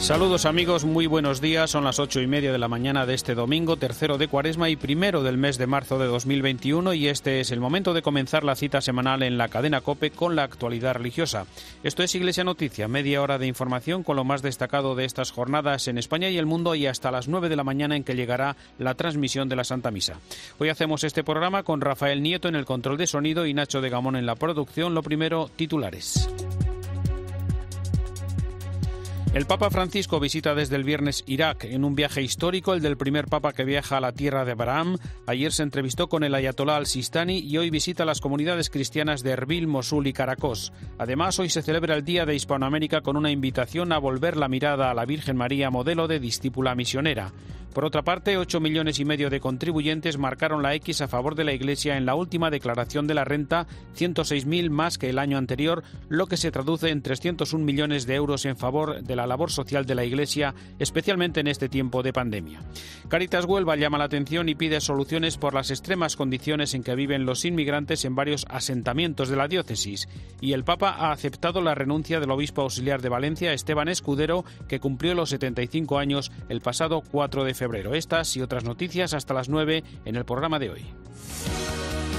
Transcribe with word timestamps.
Saludos 0.00 0.46
amigos, 0.46 0.86
muy 0.86 1.06
buenos 1.06 1.42
días. 1.42 1.70
Son 1.70 1.84
las 1.84 1.98
ocho 1.98 2.22
y 2.22 2.26
media 2.26 2.50
de 2.52 2.58
la 2.58 2.68
mañana 2.68 3.04
de 3.04 3.12
este 3.12 3.34
domingo, 3.34 3.76
tercero 3.76 4.16
de 4.16 4.28
cuaresma 4.28 4.70
y 4.70 4.74
primero 4.74 5.22
del 5.22 5.36
mes 5.36 5.58
de 5.58 5.66
marzo 5.66 5.98
de 5.98 6.06
2021 6.06 6.94
y 6.94 7.06
este 7.06 7.40
es 7.40 7.50
el 7.50 7.60
momento 7.60 7.92
de 7.92 8.00
comenzar 8.00 8.42
la 8.42 8.56
cita 8.56 8.80
semanal 8.80 9.22
en 9.22 9.36
la 9.36 9.48
cadena 9.48 9.82
Cope 9.82 10.10
con 10.10 10.36
la 10.36 10.44
actualidad 10.44 10.94
religiosa. 10.94 11.44
Esto 11.84 12.02
es 12.02 12.14
Iglesia 12.14 12.44
Noticia, 12.44 12.88
media 12.88 13.20
hora 13.20 13.36
de 13.36 13.46
información 13.46 14.02
con 14.02 14.16
lo 14.16 14.24
más 14.24 14.40
destacado 14.40 14.94
de 14.94 15.04
estas 15.04 15.32
jornadas 15.32 15.86
en 15.86 15.98
España 15.98 16.30
y 16.30 16.38
el 16.38 16.46
mundo 16.46 16.74
y 16.74 16.86
hasta 16.86 17.10
las 17.10 17.28
nueve 17.28 17.50
de 17.50 17.56
la 17.56 17.64
mañana 17.64 17.94
en 17.94 18.02
que 18.02 18.16
llegará 18.16 18.56
la 18.78 18.94
transmisión 18.94 19.50
de 19.50 19.56
la 19.56 19.64
Santa 19.64 19.90
Misa. 19.90 20.18
Hoy 20.58 20.70
hacemos 20.70 21.04
este 21.04 21.22
programa 21.22 21.62
con 21.62 21.82
Rafael 21.82 22.22
Nieto 22.22 22.48
en 22.48 22.56
el 22.56 22.64
control 22.64 22.96
de 22.96 23.06
sonido 23.06 23.44
y 23.44 23.52
Nacho 23.52 23.82
de 23.82 23.90
Gamón 23.90 24.16
en 24.16 24.26
la 24.26 24.34
producción. 24.34 24.94
Lo 24.94 25.02
primero, 25.02 25.50
titulares. 25.54 26.28
El 29.32 29.46
Papa 29.46 29.70
Francisco 29.70 30.18
visita 30.18 30.56
desde 30.56 30.74
el 30.74 30.82
viernes 30.82 31.22
Irak 31.24 31.62
en 31.62 31.84
un 31.84 31.94
viaje 31.94 32.20
histórico, 32.20 32.74
el 32.74 32.82
del 32.82 32.96
primer 32.96 33.28
Papa 33.28 33.52
que 33.52 33.64
viaja 33.64 33.96
a 33.96 34.00
la 34.00 34.10
tierra 34.10 34.44
de 34.44 34.50
Abraham. 34.50 34.96
Ayer 35.24 35.52
se 35.52 35.62
entrevistó 35.62 36.08
con 36.08 36.24
el 36.24 36.34
Ayatolá 36.34 36.74
al-Sistani 36.74 37.38
y 37.38 37.56
hoy 37.56 37.70
visita 37.70 38.04
las 38.04 38.20
comunidades 38.20 38.70
cristianas 38.70 39.22
de 39.22 39.30
Erbil, 39.30 39.68
Mosul 39.68 40.08
y 40.08 40.12
Caracos. 40.12 40.72
Además, 40.98 41.38
hoy 41.38 41.48
se 41.48 41.62
celebra 41.62 41.94
el 41.94 42.04
Día 42.04 42.26
de 42.26 42.34
Hispanoamérica 42.34 43.02
con 43.02 43.16
una 43.16 43.30
invitación 43.30 43.92
a 43.92 43.98
volver 43.98 44.36
la 44.36 44.48
mirada 44.48 44.90
a 44.90 44.94
la 44.94 45.04
Virgen 45.04 45.36
María, 45.36 45.70
modelo 45.70 46.08
de 46.08 46.18
discípula 46.18 46.74
misionera. 46.74 47.30
Por 47.72 47.84
otra 47.84 48.02
parte, 48.02 48.36
8 48.36 48.58
millones 48.58 48.98
y 48.98 49.04
medio 49.04 49.30
de 49.30 49.38
contribuyentes 49.38 50.18
marcaron 50.18 50.62
la 50.62 50.74
X 50.74 51.02
a 51.02 51.08
favor 51.08 51.36
de 51.36 51.44
la 51.44 51.52
Iglesia 51.52 51.96
en 51.96 52.04
la 52.04 52.16
última 52.16 52.50
declaración 52.50 53.06
de 53.06 53.14
la 53.14 53.24
renta, 53.24 53.68
106.000 53.96 54.70
más 54.70 54.98
que 54.98 55.08
el 55.08 55.20
año 55.20 55.38
anterior, 55.38 55.84
lo 56.08 56.26
que 56.26 56.36
se 56.36 56.50
traduce 56.50 56.88
en 56.88 57.00
301 57.00 57.64
millones 57.64 58.06
de 58.06 58.16
euros 58.16 58.44
en 58.44 58.56
favor 58.56 59.02
de 59.02 59.14
la 59.14 59.28
labor 59.28 59.52
social 59.52 59.86
de 59.86 59.94
la 59.94 60.04
Iglesia, 60.04 60.52
especialmente 60.80 61.38
en 61.38 61.46
este 61.46 61.68
tiempo 61.68 62.02
de 62.02 62.12
pandemia. 62.12 62.60
Caritas 63.08 63.44
Huelva 63.44 63.76
llama 63.76 63.98
la 63.98 64.04
atención 64.04 64.48
y 64.48 64.56
pide 64.56 64.80
soluciones 64.80 65.38
por 65.38 65.54
las 65.54 65.70
extremas 65.70 66.16
condiciones 66.16 66.74
en 66.74 66.82
que 66.82 66.96
viven 66.96 67.24
los 67.24 67.44
inmigrantes 67.44 68.04
en 68.04 68.16
varios 68.16 68.46
asentamientos 68.48 69.28
de 69.28 69.36
la 69.36 69.46
diócesis. 69.46 70.08
Y 70.40 70.54
el 70.54 70.64
Papa 70.64 70.96
ha 70.98 71.12
aceptado 71.12 71.60
la 71.60 71.76
renuncia 71.76 72.18
del 72.18 72.32
obispo 72.32 72.62
auxiliar 72.62 73.00
de 73.00 73.10
Valencia, 73.10 73.52
Esteban 73.52 73.88
Escudero, 73.88 74.44
que 74.66 74.80
cumplió 74.80 75.14
los 75.14 75.30
75 75.30 75.98
años 75.98 76.32
el 76.48 76.60
pasado 76.60 77.02
4 77.12 77.44
de 77.44 77.59
febrero. 77.60 77.94
Estas 77.94 78.34
y 78.36 78.40
otras 78.40 78.64
noticias 78.64 79.12
hasta 79.12 79.34
las 79.34 79.50
9 79.50 79.84
en 80.06 80.16
el 80.16 80.24
programa 80.24 80.58
de 80.58 80.70
hoy. 80.70 80.84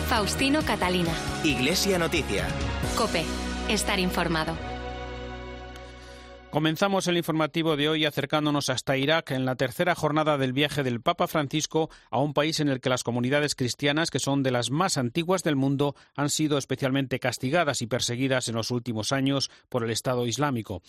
Faustino 0.08 0.62
Catalina. 0.62 1.12
Iglesia 1.44 1.98
Noticia. 1.98 2.48
Cope. 2.96 3.24
Estar 3.68 4.00
informado. 4.00 4.56
Comenzamos 6.52 7.08
el 7.08 7.18
informativo 7.18 7.76
de 7.76 7.90
hoy 7.90 8.06
acercándonos 8.06 8.70
hasta 8.70 8.98
Irak 8.98 9.32
en 9.32 9.46
la 9.46 9.56
tercera 9.56 9.96
jornada 9.96 10.38
del 10.38 10.54
viaje 10.54 10.84
del 10.84 11.02
Papa 11.02 11.28
Francisco 11.28 11.90
a 12.12 12.20
un 12.20 12.34
país 12.34 12.60
en 12.60 12.68
el 12.68 12.80
que 12.80 12.90
las 12.90 13.04
comunidades 13.04 13.56
cristianas, 13.56 14.12
que 14.12 14.20
son 14.20 14.44
de 14.44 14.52
las 14.52 14.70
más 14.70 14.98
antiguas 14.98 15.44
del 15.44 15.56
mundo, 15.56 15.96
han 16.14 16.30
sido 16.30 16.60
especialmente 16.60 17.20
castigadas 17.20 17.82
y 17.82 17.88
perseguidas 17.88 18.48
en 18.48 18.56
los 18.56 18.70
últimos 18.70 19.12
años 19.14 19.50
por 19.70 19.86
el 19.86 19.90
Estado 19.90 20.28
Islámico. 20.28 20.84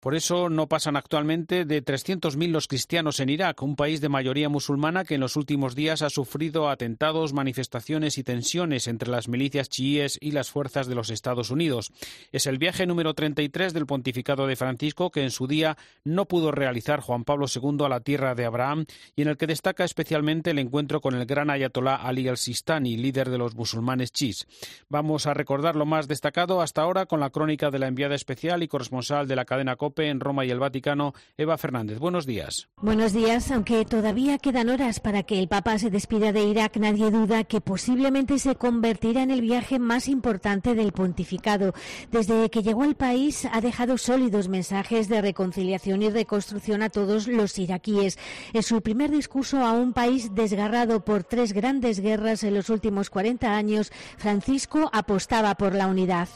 Por 0.00 0.14
eso 0.14 0.48
no 0.50 0.68
pasan 0.68 0.96
actualmente 0.96 1.64
de 1.64 1.84
300.000 1.84 2.50
los 2.50 2.68
cristianos 2.68 3.18
en 3.18 3.30
Irak, 3.30 3.62
un 3.62 3.76
país 3.76 4.00
de 4.00 4.08
mayoría 4.08 4.48
musulmana 4.48 5.04
que 5.04 5.14
en 5.14 5.20
los 5.20 5.36
últimos 5.36 5.74
días 5.74 6.02
ha 6.02 6.10
sufrido 6.10 6.68
atentados, 6.68 7.32
manifestaciones 7.32 8.18
y 8.18 8.22
tensiones 8.22 8.86
entre 8.88 9.10
las 9.10 9.28
milicias 9.28 9.68
chiíes 9.68 10.18
y 10.20 10.32
las 10.32 10.50
fuerzas 10.50 10.86
de 10.86 10.94
los 10.94 11.10
Estados 11.10 11.50
Unidos. 11.50 11.92
Es 12.30 12.46
el 12.46 12.58
viaje 12.58 12.86
número 12.86 13.14
33 13.14 13.72
del 13.72 13.86
pontificado 13.86 14.46
de 14.46 14.56
Francisco 14.56 15.10
que 15.10 15.22
en 15.22 15.30
su 15.30 15.46
día 15.46 15.76
no 16.04 16.26
pudo 16.26 16.52
realizar 16.52 17.00
Juan 17.00 17.24
Pablo 17.24 17.46
II 17.52 17.84
a 17.84 17.88
la 17.88 18.00
tierra 18.00 18.34
de 18.34 18.44
Abraham 18.44 18.86
y 19.16 19.22
en 19.22 19.28
el 19.28 19.36
que 19.36 19.46
destaca 19.46 19.84
especialmente 19.84 20.50
el 20.50 20.58
encuentro 20.58 21.00
con 21.00 21.14
el 21.14 21.26
gran 21.26 21.50
ayatolá 21.50 21.96
Ali 21.96 22.28
al-Sistani, 22.28 22.96
líder 22.96 23.30
de 23.30 23.38
los 23.38 23.54
musulmanes 23.54 24.12
chiíes. 24.12 24.46
Vamos 24.88 25.26
a 25.26 25.34
recordar 25.34 25.76
lo 25.76 25.86
más 25.86 26.08
destacado 26.08 26.60
hasta 26.60 26.82
ahora 26.82 27.06
con 27.06 27.20
la 27.20 27.30
crónica 27.30 27.70
de 27.70 27.78
la 27.78 27.86
enviada 27.86 28.14
especial 28.14 28.62
y 28.62 28.68
corresponsal 28.68 29.26
de 29.28 29.36
la 29.36 29.44
cadena 29.44 29.76
En 29.96 30.20
Roma 30.20 30.44
y 30.44 30.50
el 30.50 30.58
Vaticano, 30.58 31.14
Eva 31.36 31.56
Fernández. 31.58 31.98
Buenos 31.98 32.26
días. 32.26 32.68
Buenos 32.80 33.12
días. 33.12 33.50
Aunque 33.50 33.84
todavía 33.84 34.38
quedan 34.38 34.68
horas 34.68 35.00
para 35.00 35.22
que 35.22 35.38
el 35.38 35.48
Papa 35.48 35.78
se 35.78 35.90
despida 35.90 36.32
de 36.32 36.44
Irak, 36.44 36.76
nadie 36.76 37.10
duda 37.10 37.44
que 37.44 37.60
posiblemente 37.60 38.38
se 38.38 38.56
convertirá 38.56 39.22
en 39.22 39.30
el 39.30 39.40
viaje 39.40 39.78
más 39.78 40.08
importante 40.08 40.74
del 40.74 40.92
pontificado. 40.92 41.72
Desde 42.10 42.50
que 42.50 42.62
llegó 42.62 42.82
al 42.82 42.96
país 42.96 43.46
ha 43.50 43.60
dejado 43.60 43.96
sólidos 43.96 44.48
mensajes 44.48 45.08
de 45.08 45.22
reconciliación 45.22 46.02
y 46.02 46.10
reconstrucción 46.10 46.82
a 46.82 46.90
todos 46.90 47.28
los 47.28 47.58
iraquíes. 47.58 48.18
En 48.52 48.62
su 48.62 48.82
primer 48.82 49.10
discurso 49.10 49.64
a 49.64 49.72
un 49.72 49.92
país 49.92 50.34
desgarrado 50.34 51.04
por 51.04 51.24
tres 51.24 51.52
grandes 51.52 52.00
guerras 52.00 52.42
en 52.44 52.54
los 52.54 52.70
últimos 52.70 53.10
40 53.10 53.56
años, 53.56 53.92
Francisco 54.18 54.90
apostaba 54.92 55.54
por 55.54 55.74
la 55.74 55.86
unidad. 55.86 56.28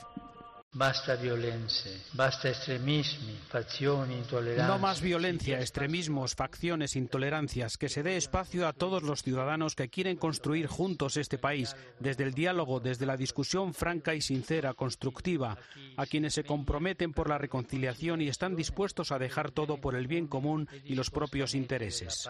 Basta 0.73 1.17
violenze, 1.17 1.91
basta 2.13 2.49
extremismi, 2.49 3.37
fazioni, 3.49 4.15
intolerancia. 4.15 4.69
No 4.69 4.79
más 4.79 5.01
violencia, 5.01 5.59
extremismos, 5.59 6.37
facciones, 6.37 6.95
intolerancias. 6.95 7.77
Que 7.77 7.89
se 7.89 8.05
dé 8.05 8.17
espacio 8.17 8.69
a 8.69 8.73
todos 8.73 9.03
los 9.03 9.25
ciudadanos 9.25 9.75
que 9.75 9.89
quieren 9.89 10.17
construir 10.17 10.69
juntos 10.69 11.17
este 11.17 11.39
país, 11.39 11.75
desde 11.99 12.23
el 12.23 12.35
diálogo, 12.35 12.79
desde 12.79 13.05
la 13.05 13.17
discusión 13.17 13.75
franca 13.75 14.15
y 14.15 14.21
sincera, 14.21 14.73
constructiva, 14.75 15.59
a 15.97 16.07
quienes 16.07 16.35
se 16.35 16.45
comprometen 16.45 17.13
por 17.15 17.29
la 17.29 17.39
reconciliación 17.39 18.21
y 18.21 18.29
están 18.29 18.55
dispuestos 18.55 19.11
a 19.11 19.19
dejar 19.19 19.51
todo 19.51 19.81
por 19.81 19.97
el 19.97 20.07
bien 20.07 20.29
común 20.29 20.69
y 20.85 20.95
los 20.95 21.11
propios 21.11 21.57
intereses. 21.57 22.29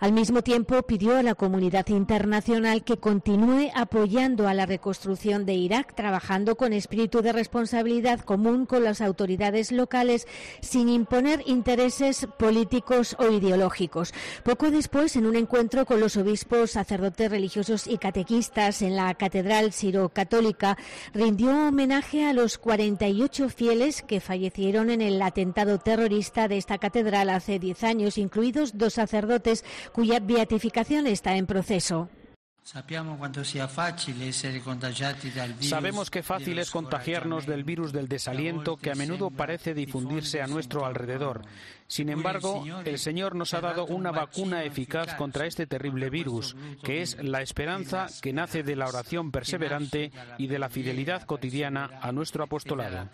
Al 0.00 0.12
mismo 0.12 0.40
tiempo, 0.40 0.82
pidió 0.82 1.18
a 1.18 1.22
la 1.22 1.34
comunidad 1.34 1.86
internacional 1.88 2.84
que 2.84 2.96
continúe 2.96 3.70
apoyando 3.74 4.48
a 4.48 4.54
la 4.54 4.64
reconstrucción 4.64 5.44
de 5.44 5.52
Irak, 5.52 5.94
trabajando 5.94 6.56
con 6.56 6.72
espíritu 6.72 7.20
de 7.20 7.34
responsabilidad 7.34 8.20
común 8.20 8.64
con 8.64 8.82
las 8.82 9.02
autoridades 9.02 9.72
locales, 9.72 10.26
sin 10.62 10.88
imponer 10.88 11.42
intereses 11.44 12.26
políticos 12.38 13.14
o 13.18 13.30
ideológicos. 13.30 14.14
Poco 14.42 14.70
después, 14.70 15.16
en 15.16 15.26
un 15.26 15.36
encuentro 15.36 15.84
con 15.84 16.00
los 16.00 16.16
obispos, 16.16 16.70
sacerdotes 16.70 17.30
religiosos 17.30 17.86
y 17.86 17.98
catequistas 17.98 18.80
en 18.80 18.96
la 18.96 19.12
Catedral 19.12 19.72
Siro-Católica, 19.72 20.78
rindió 21.12 21.68
homenaje 21.68 22.24
a 22.24 22.32
los 22.32 22.56
48 22.56 23.50
fieles 23.50 24.00
que 24.00 24.20
fallecieron 24.20 24.88
en 24.88 25.02
el 25.02 25.20
atentado 25.20 25.76
terrorista 25.76 26.48
de 26.48 26.56
esta 26.56 26.78
catedral 26.78 27.28
hace 27.28 27.58
10 27.58 27.84
años, 27.84 28.16
incluidos 28.16 28.78
dos 28.78 28.94
sacerdotes 28.94 29.62
cuya 29.92 30.20
beatificación 30.20 31.06
está 31.06 31.36
en 31.36 31.46
proceso. 31.46 32.08
Sabemos 35.60 36.10
que 36.10 36.22
fácil 36.22 36.58
es 36.58 36.70
contagiarnos 36.70 37.46
del 37.46 37.64
virus 37.64 37.92
del 37.92 38.06
desaliento 38.06 38.76
que 38.76 38.92
a 38.92 38.94
menudo 38.94 39.30
parece 39.30 39.74
difundirse 39.74 40.42
a 40.42 40.46
nuestro 40.46 40.84
alrededor. 40.84 41.42
Sin 41.88 42.10
embargo, 42.10 42.64
el 42.84 42.98
Señor 42.98 43.34
nos 43.34 43.54
ha 43.54 43.60
dado 43.60 43.86
una 43.86 44.12
vacuna 44.12 44.62
eficaz 44.62 45.14
contra 45.14 45.46
este 45.46 45.66
terrible 45.66 46.10
virus, 46.10 46.54
que 46.84 47.02
es 47.02 47.20
la 47.20 47.42
esperanza 47.42 48.06
que 48.22 48.32
nace 48.32 48.62
de 48.62 48.76
la 48.76 48.86
oración 48.86 49.32
perseverante 49.32 50.12
y 50.38 50.46
de 50.46 50.58
la 50.60 50.68
fidelidad 50.68 51.22
cotidiana 51.24 51.90
a 52.00 52.12
nuestro 52.12 52.44
apostolado. 52.44 53.08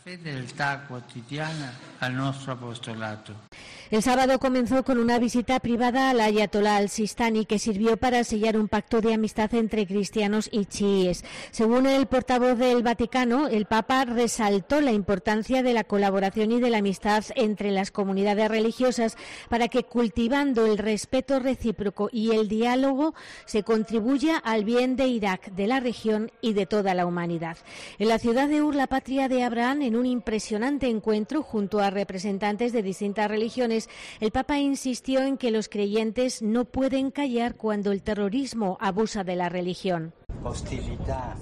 El 3.89 4.03
sábado 4.03 4.41
comenzó 4.41 4.83
con 4.83 4.99
una 4.99 5.21
visita 5.21 5.61
privada 5.61 6.11
al 6.11 6.21
Ayatollah 6.21 6.79
al-Sistani 6.79 7.47
que 7.47 7.61
sirvió 7.61 7.97
para 7.97 8.25
sellar 8.25 8.57
un 8.59 8.67
pacto 8.67 9.01
de 9.01 9.15
amistad 9.15 9.55
entre 9.55 9.87
cristianos 9.87 10.49
y 10.51 10.65
chiíes. 10.65 11.25
Según 11.53 11.87
el 11.87 12.07
portavoz 12.07 12.59
del 12.59 12.83
Vaticano, 12.83 13.47
el 13.47 13.67
Papa 13.67 14.05
resaltó 14.05 14.81
la 14.81 14.91
importancia 14.91 15.63
de 15.63 15.73
la 15.73 15.85
colaboración 15.85 16.51
y 16.51 16.61
de 16.61 16.69
la 16.69 16.79
amistad 16.79 17.25
entre 17.37 17.71
las 17.71 17.93
comunidades 17.93 18.49
religiosas 18.49 19.17
para 19.49 19.69
que 19.69 19.85
cultivando 19.85 20.67
el 20.67 20.79
respeto 20.79 21.39
recíproco 21.39 22.09
y 22.11 22.33
el 22.33 22.49
diálogo 22.49 23.15
se 23.45 23.63
contribuya 23.63 24.37
al 24.37 24.65
bien 24.65 24.97
de 24.97 25.07
Irak, 25.07 25.53
de 25.53 25.69
la 25.69 25.79
región 25.79 26.33
y 26.41 26.55
de 26.55 26.67
toda 26.67 26.93
la 26.95 27.07
humanidad. 27.07 27.57
En 28.01 28.09
la 28.09 28.19
ciudad 28.19 28.49
de 28.49 28.63
Ur, 28.63 28.75
la 28.75 28.89
patria 28.89 29.29
de 29.29 29.45
Abraham, 29.45 29.83
en 29.83 29.95
un 29.95 30.07
impresionante 30.07 30.89
encuentro 30.89 31.45
junto 31.45 31.79
a 31.79 31.91
representantes 31.91 32.73
de 32.73 32.83
distintas 32.83 33.31
religiones, 33.31 33.76
el 34.21 34.31
Papa 34.31 34.59
insistió 34.59 35.21
en 35.21 35.37
que 35.37 35.51
los 35.51 35.69
creyentes 35.69 36.43
no 36.43 36.65
pueden 36.65 37.11
callar 37.11 37.57
cuando 37.57 37.93
el 37.93 38.03
terrorismo 38.03 38.77
abusa 38.81 39.25
de 39.25 39.37
la 39.37 39.49
religión. 39.49 40.15
Hostilidad, 40.43 41.37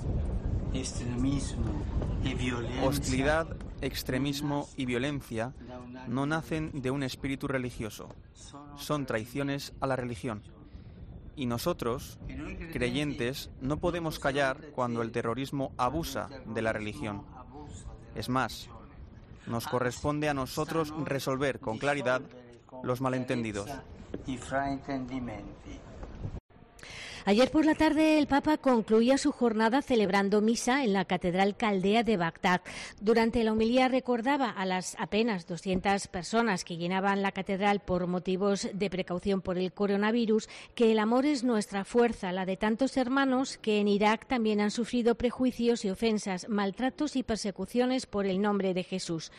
extremismo 0.73 1.73
y 2.25 2.35
violencia. 2.35 2.85
Hostilidad, 2.85 3.57
extremismo 3.81 4.69
y 4.77 4.87
violencia 4.87 5.53
no 6.09 6.27
nacen 6.27 6.71
de 6.83 6.91
un 6.91 7.03
espíritu 7.03 7.49
religioso, 7.49 8.09
son 8.77 9.07
traiciones 9.07 9.73
a 9.81 9.87
la 9.87 9.97
religión. 9.97 10.43
Y 11.37 11.47
nosotros, 11.47 12.19
creyentes, 12.73 13.51
no 13.61 13.79
podemos 13.79 14.19
callar 14.19 14.71
cuando 14.75 15.03
el 15.03 15.11
terrorismo 15.11 15.73
abusa 15.77 16.29
de 16.47 16.63
la 16.63 16.73
religión. 16.73 17.23
Es 18.15 18.29
más, 18.29 18.71
nos 19.46 19.67
corresponde 19.67 20.29
a 20.29 20.35
nosotros 20.35 20.93
resolver 21.05 21.61
con 21.61 21.79
claridad 21.79 22.23
los 22.82 23.00
malentendidos. 23.00 23.70
Ayer 27.26 27.50
por 27.50 27.65
la 27.65 27.75
tarde 27.75 28.19
el 28.19 28.26
Papa 28.26 28.59
concluía 28.59 29.17
su 29.17 29.32
jornada 29.32 29.81
celebrando 29.81 30.43
misa 30.43 30.85
en 30.85 30.93
la 30.93 31.06
Catedral 31.06 31.56
Caldea 31.56 32.03
de 32.03 32.19
Bagdad. 32.19 32.61
Durante 33.00 33.43
la 33.44 33.53
homilía 33.53 33.88
recordaba 33.88 34.50
a 34.50 34.67
las 34.67 34.94
apenas 34.99 35.47
200 35.47 36.06
personas 36.09 36.65
que 36.65 36.76
llenaban 36.76 37.23
la 37.23 37.32
catedral 37.32 37.81
por 37.81 38.06
motivos 38.09 38.69
de 38.75 38.91
precaución 38.91 39.41
por 39.41 39.56
el 39.56 39.73
coronavirus 39.73 40.50
que 40.75 40.93
el 40.93 40.99
amor 40.99 41.25
es 41.25 41.44
nuestra 41.44 41.87
fuerza, 41.87 42.31
la 42.31 42.44
de 42.44 42.59
tantos 42.59 42.99
hermanos 42.99 43.56
que 43.56 43.81
en 43.81 43.88
Irak 43.88 44.27
también 44.27 44.61
han 44.61 44.70
sufrido 44.70 45.15
prejuicios 45.15 45.87
y 45.87 45.91
ofensas, 45.91 46.47
maltratos 46.50 47.17
y 47.17 47.23
persecuciones 47.23 48.05
por 48.05 48.27
el 48.27 48.43
nombre 48.43 48.75
de 48.75 48.85
Jesús. 48.85 49.32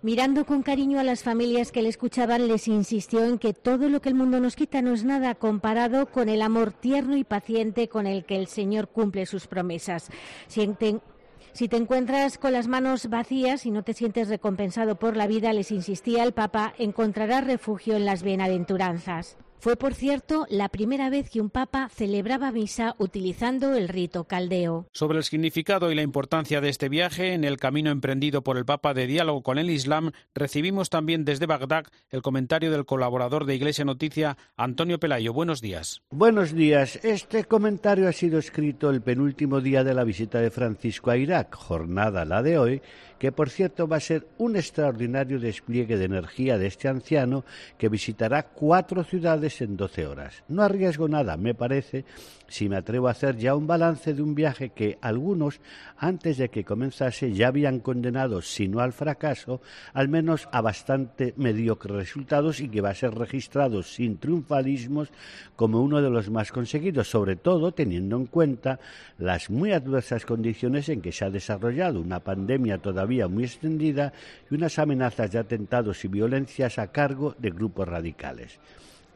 Mirando 0.00 0.46
con 0.46 0.62
cariño 0.62 1.00
a 1.00 1.02
las 1.02 1.24
familias 1.24 1.72
que 1.72 1.82
le 1.82 1.88
escuchaban, 1.88 2.46
les 2.46 2.68
insistió 2.68 3.24
en 3.24 3.36
que 3.36 3.52
todo 3.52 3.88
lo 3.88 4.00
que 4.00 4.08
el 4.08 4.14
mundo 4.14 4.38
nos 4.38 4.54
quita 4.54 4.80
no 4.80 4.92
es 4.92 5.02
nada 5.02 5.34
comparado 5.34 6.06
con 6.06 6.28
el 6.28 6.40
amor 6.40 6.72
tierno 6.72 7.16
y 7.16 7.24
paciente 7.24 7.88
con 7.88 8.06
el 8.06 8.24
que 8.24 8.36
el 8.36 8.46
Señor 8.46 8.90
cumple 8.90 9.26
sus 9.26 9.48
promesas. 9.48 10.08
Si 10.46 11.68
te 11.68 11.76
encuentras 11.76 12.38
con 12.38 12.52
las 12.52 12.68
manos 12.68 13.08
vacías 13.10 13.66
y 13.66 13.72
no 13.72 13.82
te 13.82 13.92
sientes 13.92 14.28
recompensado 14.28 15.00
por 15.00 15.16
la 15.16 15.26
vida, 15.26 15.52
les 15.52 15.72
insistía 15.72 16.22
el 16.22 16.32
Papa, 16.32 16.74
encontrarás 16.78 17.44
refugio 17.44 17.96
en 17.96 18.04
las 18.04 18.22
bienaventuranzas. 18.22 19.36
Fue, 19.60 19.76
por 19.76 19.94
cierto, 19.94 20.46
la 20.50 20.68
primera 20.68 21.10
vez 21.10 21.30
que 21.30 21.40
un 21.40 21.50
papa 21.50 21.88
celebraba 21.92 22.52
misa 22.52 22.94
utilizando 22.98 23.74
el 23.74 23.88
rito 23.88 24.24
caldeo. 24.24 24.86
Sobre 24.92 25.18
el 25.18 25.24
significado 25.24 25.90
y 25.90 25.96
la 25.96 26.02
importancia 26.02 26.60
de 26.60 26.68
este 26.68 26.88
viaje 26.88 27.34
en 27.34 27.42
el 27.42 27.56
camino 27.56 27.90
emprendido 27.90 28.42
por 28.42 28.56
el 28.56 28.64
papa 28.64 28.94
de 28.94 29.08
diálogo 29.08 29.42
con 29.42 29.58
el 29.58 29.68
Islam, 29.70 30.12
recibimos 30.32 30.90
también 30.90 31.24
desde 31.24 31.46
Bagdad 31.46 31.86
el 32.10 32.22
comentario 32.22 32.70
del 32.70 32.86
colaborador 32.86 33.46
de 33.46 33.56
Iglesia 33.56 33.84
Noticia, 33.84 34.36
Antonio 34.56 35.00
Pelayo. 35.00 35.32
Buenos 35.32 35.60
días. 35.60 36.02
Buenos 36.10 36.54
días. 36.54 37.04
Este 37.04 37.44
comentario 37.44 38.08
ha 38.08 38.12
sido 38.12 38.38
escrito 38.38 38.90
el 38.90 39.02
penúltimo 39.02 39.60
día 39.60 39.82
de 39.82 39.94
la 39.94 40.04
visita 40.04 40.40
de 40.40 40.52
Francisco 40.52 41.10
a 41.10 41.16
Irak, 41.16 41.56
jornada 41.56 42.24
la 42.24 42.42
de 42.42 42.58
hoy, 42.58 42.82
que 43.18 43.32
por 43.32 43.50
cierto 43.50 43.88
va 43.88 43.96
a 43.96 44.00
ser 44.00 44.26
un 44.38 44.56
extraordinario 44.56 45.40
despliegue 45.40 45.96
de 45.96 46.04
energía 46.04 46.58
de 46.58 46.66
este 46.66 46.88
anciano 46.88 47.44
que 47.76 47.88
visitará 47.88 48.44
cuatro 48.44 49.04
ciudades 49.04 49.60
en 49.60 49.76
doce 49.76 50.06
horas. 50.06 50.42
No 50.48 50.62
arriesgo 50.62 51.08
nada, 51.08 51.36
me 51.36 51.54
parece, 51.54 52.04
si 52.48 52.68
me 52.68 52.76
atrevo 52.76 53.08
a 53.08 53.12
hacer 53.12 53.36
ya 53.36 53.54
un 53.54 53.66
balance 53.66 54.14
de 54.14 54.22
un 54.22 54.34
viaje 54.34 54.70
que 54.70 54.98
algunos, 55.00 55.60
antes 55.98 56.38
de 56.38 56.48
que 56.48 56.64
comenzase, 56.64 57.32
ya 57.32 57.48
habían 57.48 57.80
condenado, 57.80 58.42
si 58.42 58.68
no 58.68 58.80
al 58.80 58.92
fracaso, 58.92 59.60
al 59.92 60.08
menos 60.08 60.48
a 60.50 60.60
bastante 60.60 61.34
mediocres 61.36 61.94
resultados 61.94 62.60
y 62.60 62.68
que 62.68 62.80
va 62.80 62.90
a 62.90 62.94
ser 62.94 63.14
registrado 63.14 63.82
sin 63.82 64.18
triunfalismos 64.18 65.10
como 65.56 65.82
uno 65.82 66.00
de 66.00 66.10
los 66.10 66.30
más 66.30 66.50
conseguidos, 66.50 67.10
sobre 67.10 67.36
todo 67.36 67.72
teniendo 67.72 68.16
en 68.16 68.26
cuenta 68.26 68.80
las 69.18 69.50
muy 69.50 69.72
adversas 69.72 70.24
condiciones 70.24 70.88
en 70.88 71.02
que 71.02 71.12
se 71.12 71.24
ha 71.24 71.30
desarrollado 71.30 72.00
una 72.00 72.20
pandemia 72.20 72.78
todavía 72.78 73.28
muy 73.28 73.44
extendida 73.44 74.12
y 74.50 74.54
unas 74.54 74.78
amenazas 74.78 75.30
de 75.30 75.38
atentados 75.38 76.04
y 76.04 76.08
violencias 76.08 76.78
a 76.78 76.90
cargo 76.90 77.34
de 77.38 77.50
grupos 77.50 77.86
radicales. 77.86 78.58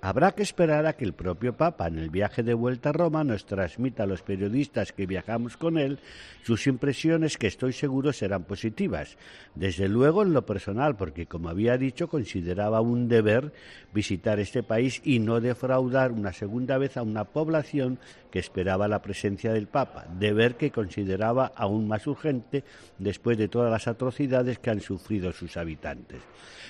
Habrá 0.04 0.32
que 0.32 0.42
esperar 0.42 0.84
a 0.86 0.94
que 0.94 1.04
el 1.04 1.12
propio 1.12 1.56
Papa, 1.56 1.86
en 1.86 1.96
el 1.96 2.10
viaje 2.10 2.42
de 2.42 2.54
vuelta 2.54 2.88
a 2.88 2.92
Roma, 2.92 3.22
nos 3.22 3.46
transmita 3.46 4.02
a 4.02 4.06
los 4.06 4.22
periodistas 4.22 4.90
que 4.90 5.06
viajamos 5.06 5.56
con 5.56 5.78
él 5.78 6.00
sus 6.42 6.66
impresiones 6.66 7.38
que 7.38 7.46
estoy 7.46 7.72
seguro 7.72 8.12
serán 8.12 8.42
positivas. 8.42 9.16
Desde 9.54 9.88
luego 9.88 10.24
en 10.24 10.32
lo 10.32 10.44
personal, 10.44 10.96
porque 10.96 11.26
como 11.26 11.50
había 11.50 11.78
dicho, 11.78 12.08
consideraba 12.08 12.80
un 12.80 13.06
deber 13.06 13.52
visitar 13.94 14.40
este 14.40 14.64
país 14.64 15.00
y 15.04 15.20
no 15.20 15.40
defraudar 15.40 16.10
una 16.10 16.32
segunda 16.32 16.78
vez 16.78 16.96
a 16.96 17.02
una 17.02 17.22
población 17.22 18.00
que 18.32 18.40
esperaba 18.40 18.88
la 18.88 19.02
presencia 19.02 19.52
del 19.52 19.68
Papa, 19.68 20.06
deber 20.18 20.56
que 20.56 20.72
consideraba 20.72 21.52
aún 21.54 21.86
más 21.86 22.08
urgente 22.08 22.64
después 22.98 23.38
de 23.38 23.46
todas 23.46 23.70
las 23.70 23.86
atrocidades 23.86 24.58
que 24.58 24.70
han 24.70 24.80
sufrido 24.80 25.32
sus 25.32 25.56
habitantes. 25.56 26.18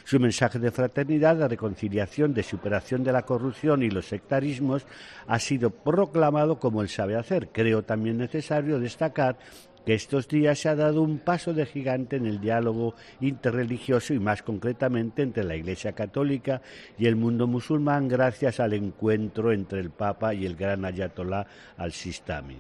Su 0.05 0.19
mensaje 0.19 0.59
de 0.59 0.73
fraternidad, 0.73 1.37
de 1.37 1.49
reconciliación, 1.49 2.35
de 2.35 2.43
superación 2.43 3.05
de 3.05 3.13
la 3.13 3.22
corrupción 3.23 3.83
y 3.83 3.91
los 3.91 4.07
sectarismos 4.07 4.87
ha 5.27 5.39
sido 5.39 5.71
proclamado 5.71 6.59
como 6.59 6.83
él 6.83 6.89
sabe 6.89 7.17
hacer. 7.17 7.49
Creo 7.53 7.83
también 7.83 8.19
necesario 8.19 8.79
destacar 8.79 9.39
que 9.85 9.95
estos 9.95 10.29
días 10.29 10.61
se 10.61 10.69
ha 10.69 10.77
dado 10.77 11.03
un 11.03 11.19
paso 11.19 11.53
de 11.53 11.67
gigante 11.67 12.17
en 12.17 12.27
el 12.27 12.41
diálogo 12.41 12.95
interreligioso 13.21 14.15
y 14.15 14.21
más 14.21 14.43
concretamente 14.43 15.23
entre 15.23 15.45
la 15.45 15.57
Iglesia 15.57 15.93
Católica 15.93 16.63
y 16.99 17.07
el 17.07 17.17
mundo 17.17 17.47
musulmán 17.47 18.09
gracias 18.09 18.61
al 18.61 18.75
encuentro 18.75 19.53
entre 19.53 19.81
el 19.81 19.91
Papa 19.91 20.35
y 20.35 20.47
el 20.47 20.57
gran 20.57 20.85
ayatolá 20.85 21.47
al-Sistami. 21.77 22.59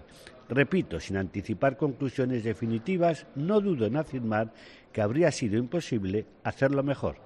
Repito, 0.48 1.00
sin 1.00 1.16
anticipar 1.16 1.76
conclusiones 1.76 2.44
definitivas, 2.44 3.26
no 3.36 3.60
dudo 3.60 3.86
en 3.86 3.96
afirmar 3.96 4.52
que 4.92 5.00
habría 5.00 5.30
sido 5.30 5.56
imposible 5.56 6.26
hacerlo 6.44 6.82
mejor. 6.82 7.16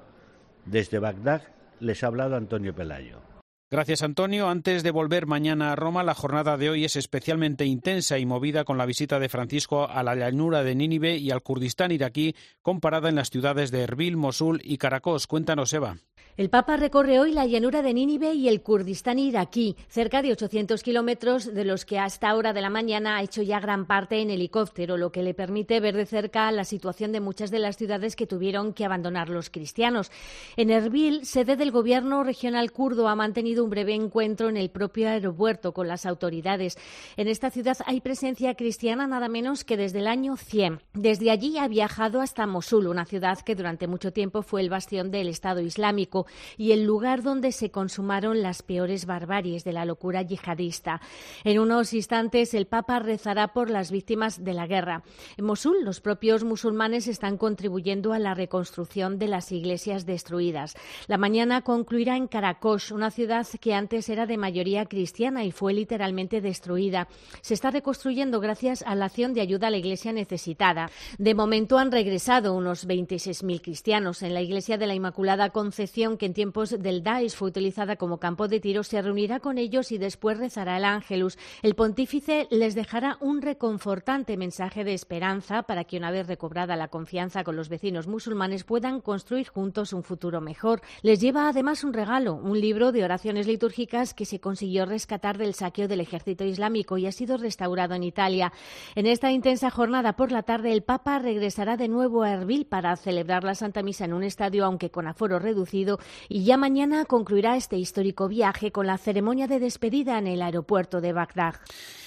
Desde 0.64 0.98
Bagdad 0.98 1.42
les 1.80 2.02
ha 2.02 2.06
hablado 2.06 2.36
Antonio 2.36 2.74
Pelayo. 2.74 3.35
Gracias, 3.68 4.02
Antonio. 4.02 4.48
Antes 4.48 4.84
de 4.84 4.92
volver 4.92 5.26
mañana 5.26 5.72
a 5.72 5.76
Roma, 5.76 6.04
la 6.04 6.14
jornada 6.14 6.56
de 6.56 6.70
hoy 6.70 6.84
es 6.84 6.94
especialmente 6.94 7.64
intensa 7.64 8.16
y 8.16 8.24
movida 8.24 8.64
con 8.64 8.78
la 8.78 8.86
visita 8.86 9.18
de 9.18 9.28
Francisco 9.28 9.88
a 9.90 10.04
la 10.04 10.14
llanura 10.14 10.62
de 10.62 10.76
Nínive 10.76 11.16
y 11.16 11.32
al 11.32 11.42
Kurdistán 11.42 11.90
iraquí, 11.90 12.36
comparada 12.62 13.08
en 13.08 13.16
las 13.16 13.30
ciudades 13.30 13.72
de 13.72 13.80
Erbil, 13.80 14.16
Mosul 14.16 14.60
y 14.62 14.78
Caracos. 14.78 15.26
Cuéntanos, 15.26 15.72
Eva. 15.72 15.96
El 16.36 16.50
Papa 16.50 16.76
recorre 16.76 17.18
hoy 17.18 17.32
la 17.32 17.46
llanura 17.46 17.80
de 17.80 17.94
Nínive 17.94 18.34
y 18.34 18.48
el 18.48 18.60
Kurdistán 18.60 19.18
iraquí, 19.18 19.74
cerca 19.88 20.20
de 20.20 20.32
800 20.32 20.82
kilómetros 20.82 21.54
de 21.54 21.64
los 21.64 21.86
que 21.86 21.98
hasta 21.98 22.34
hora 22.34 22.52
de 22.52 22.60
la 22.60 22.68
mañana 22.68 23.16
ha 23.16 23.22
hecho 23.22 23.40
ya 23.40 23.58
gran 23.58 23.86
parte 23.86 24.20
en 24.20 24.28
helicóptero, 24.28 24.98
lo 24.98 25.10
que 25.10 25.22
le 25.22 25.32
permite 25.32 25.80
ver 25.80 25.96
de 25.96 26.04
cerca 26.04 26.52
la 26.52 26.64
situación 26.64 27.10
de 27.10 27.20
muchas 27.20 27.50
de 27.50 27.58
las 27.58 27.78
ciudades 27.78 28.16
que 28.16 28.26
tuvieron 28.26 28.74
que 28.74 28.84
abandonar 28.84 29.30
los 29.30 29.48
cristianos. 29.48 30.12
En 30.58 30.68
Erbil, 30.68 31.24
sede 31.24 31.56
del 31.56 31.70
gobierno 31.70 32.22
regional 32.22 32.70
kurdo, 32.70 33.08
ha 33.08 33.16
mantenido 33.16 33.55
un 33.62 33.70
breve 33.70 33.94
encuentro 33.94 34.48
en 34.48 34.56
el 34.56 34.70
propio 34.70 35.08
aeropuerto 35.08 35.72
con 35.72 35.88
las 35.88 36.06
autoridades. 36.06 36.76
En 37.16 37.28
esta 37.28 37.50
ciudad 37.50 37.76
hay 37.86 38.00
presencia 38.00 38.54
cristiana 38.54 39.06
nada 39.06 39.28
menos 39.28 39.64
que 39.64 39.76
desde 39.76 40.00
el 40.00 40.06
año 40.06 40.36
100. 40.36 40.80
Desde 40.94 41.30
allí 41.30 41.58
ha 41.58 41.68
viajado 41.68 42.20
hasta 42.20 42.46
Mosul, 42.46 42.86
una 42.86 43.04
ciudad 43.04 43.40
que 43.40 43.54
durante 43.54 43.86
mucho 43.86 44.12
tiempo 44.12 44.42
fue 44.42 44.60
el 44.60 44.70
bastión 44.70 45.10
del 45.10 45.28
Estado 45.28 45.60
Islámico 45.60 46.26
y 46.56 46.72
el 46.72 46.84
lugar 46.84 47.22
donde 47.22 47.52
se 47.52 47.70
consumaron 47.70 48.42
las 48.42 48.62
peores 48.62 49.06
barbaries 49.06 49.64
de 49.64 49.72
la 49.72 49.84
locura 49.84 50.22
yihadista. 50.22 51.00
En 51.44 51.58
unos 51.58 51.92
instantes 51.92 52.54
el 52.54 52.66
Papa 52.66 52.98
rezará 52.98 53.48
por 53.48 53.70
las 53.70 53.90
víctimas 53.90 54.42
de 54.42 54.54
la 54.54 54.66
guerra. 54.66 55.02
En 55.36 55.44
Mosul, 55.44 55.84
los 55.84 56.00
propios 56.00 56.44
musulmanes 56.44 57.08
están 57.08 57.36
contribuyendo 57.36 58.12
a 58.12 58.18
la 58.18 58.34
reconstrucción 58.34 59.18
de 59.18 59.28
las 59.28 59.52
iglesias 59.52 60.06
destruidas. 60.06 60.74
La 61.06 61.18
mañana 61.18 61.62
concluirá 61.62 62.16
en 62.16 62.28
Karakosh, 62.28 62.92
una 62.92 63.10
ciudad 63.10 63.45
que 63.60 63.74
antes 63.74 64.08
era 64.08 64.26
de 64.26 64.36
mayoría 64.36 64.86
cristiana 64.86 65.44
y 65.44 65.52
fue 65.52 65.72
literalmente 65.72 66.40
destruida. 66.40 67.08
Se 67.40 67.54
está 67.54 67.70
reconstruyendo 67.70 68.40
gracias 68.40 68.82
a 68.82 68.94
la 68.94 69.06
acción 69.06 69.34
de 69.34 69.40
ayuda 69.40 69.68
a 69.68 69.70
la 69.70 69.76
iglesia 69.76 70.12
necesitada. 70.12 70.90
De 71.18 71.34
momento 71.34 71.78
han 71.78 71.92
regresado 71.92 72.54
unos 72.54 72.86
26.000 72.86 73.60
cristianos. 73.60 74.22
En 74.22 74.34
la 74.34 74.42
iglesia 74.42 74.78
de 74.78 74.86
la 74.86 74.94
Inmaculada 74.94 75.50
Concepción 75.50 76.16
que 76.16 76.26
en 76.26 76.34
tiempos 76.34 76.70
del 76.70 77.02
Daesh 77.02 77.34
fue 77.34 77.48
utilizada 77.48 77.96
como 77.96 78.18
campo 78.18 78.48
de 78.48 78.60
tiro, 78.60 78.82
se 78.82 79.00
reunirá 79.00 79.40
con 79.40 79.58
ellos 79.58 79.92
y 79.92 79.98
después 79.98 80.38
rezará 80.38 80.76
el 80.76 80.84
Ángelus. 80.84 81.38
El 81.62 81.74
pontífice 81.74 82.48
les 82.50 82.74
dejará 82.74 83.16
un 83.20 83.42
reconfortante 83.42 84.36
mensaje 84.36 84.84
de 84.84 84.94
esperanza 84.94 85.62
para 85.62 85.84
que 85.84 85.98
una 85.98 86.10
vez 86.10 86.26
recobrada 86.26 86.76
la 86.76 86.88
confianza 86.88 87.44
con 87.44 87.56
los 87.56 87.68
vecinos 87.68 88.06
musulmanes 88.06 88.64
puedan 88.64 89.00
construir 89.00 89.48
juntos 89.48 89.92
un 89.92 90.02
futuro 90.02 90.40
mejor. 90.40 90.80
Les 91.02 91.20
lleva 91.20 91.48
además 91.48 91.84
un 91.84 91.92
regalo, 91.92 92.34
un 92.34 92.60
libro 92.60 92.92
de 92.92 93.04
oraciones 93.04 93.35
litúrgicas 93.44 94.14
que 94.14 94.24
se 94.24 94.40
consiguió 94.40 94.86
rescatar 94.86 95.36
del 95.36 95.52
saqueo 95.52 95.88
del 95.88 96.00
ejército 96.00 96.44
islámico 96.44 96.96
y 96.96 97.06
ha 97.06 97.12
sido 97.12 97.36
restaurado 97.36 97.94
en 97.94 98.04
Italia. 98.04 98.52
En 98.94 99.06
esta 99.06 99.32
intensa 99.32 99.70
jornada 99.70 100.14
por 100.14 100.32
la 100.32 100.44
tarde, 100.44 100.72
el 100.72 100.82
Papa 100.82 101.18
regresará 101.18 101.76
de 101.76 101.88
nuevo 101.88 102.22
a 102.22 102.32
Erbil 102.32 102.66
para 102.66 102.94
celebrar 102.96 103.44
la 103.44 103.54
Santa 103.54 103.82
Misa 103.82 104.04
en 104.04 104.14
un 104.14 104.22
estadio, 104.22 104.64
aunque 104.64 104.90
con 104.90 105.06
aforo 105.06 105.38
reducido, 105.38 105.98
y 106.28 106.44
ya 106.44 106.56
mañana 106.56 107.04
concluirá 107.04 107.56
este 107.56 107.76
histórico 107.76 108.28
viaje 108.28 108.72
con 108.72 108.86
la 108.86 108.96
ceremonia 108.96 109.48
de 109.48 109.58
despedida 109.58 110.18
en 110.18 110.28
el 110.28 110.42
aeropuerto 110.42 111.00
de 111.00 111.12
Bagdad. 111.12 111.56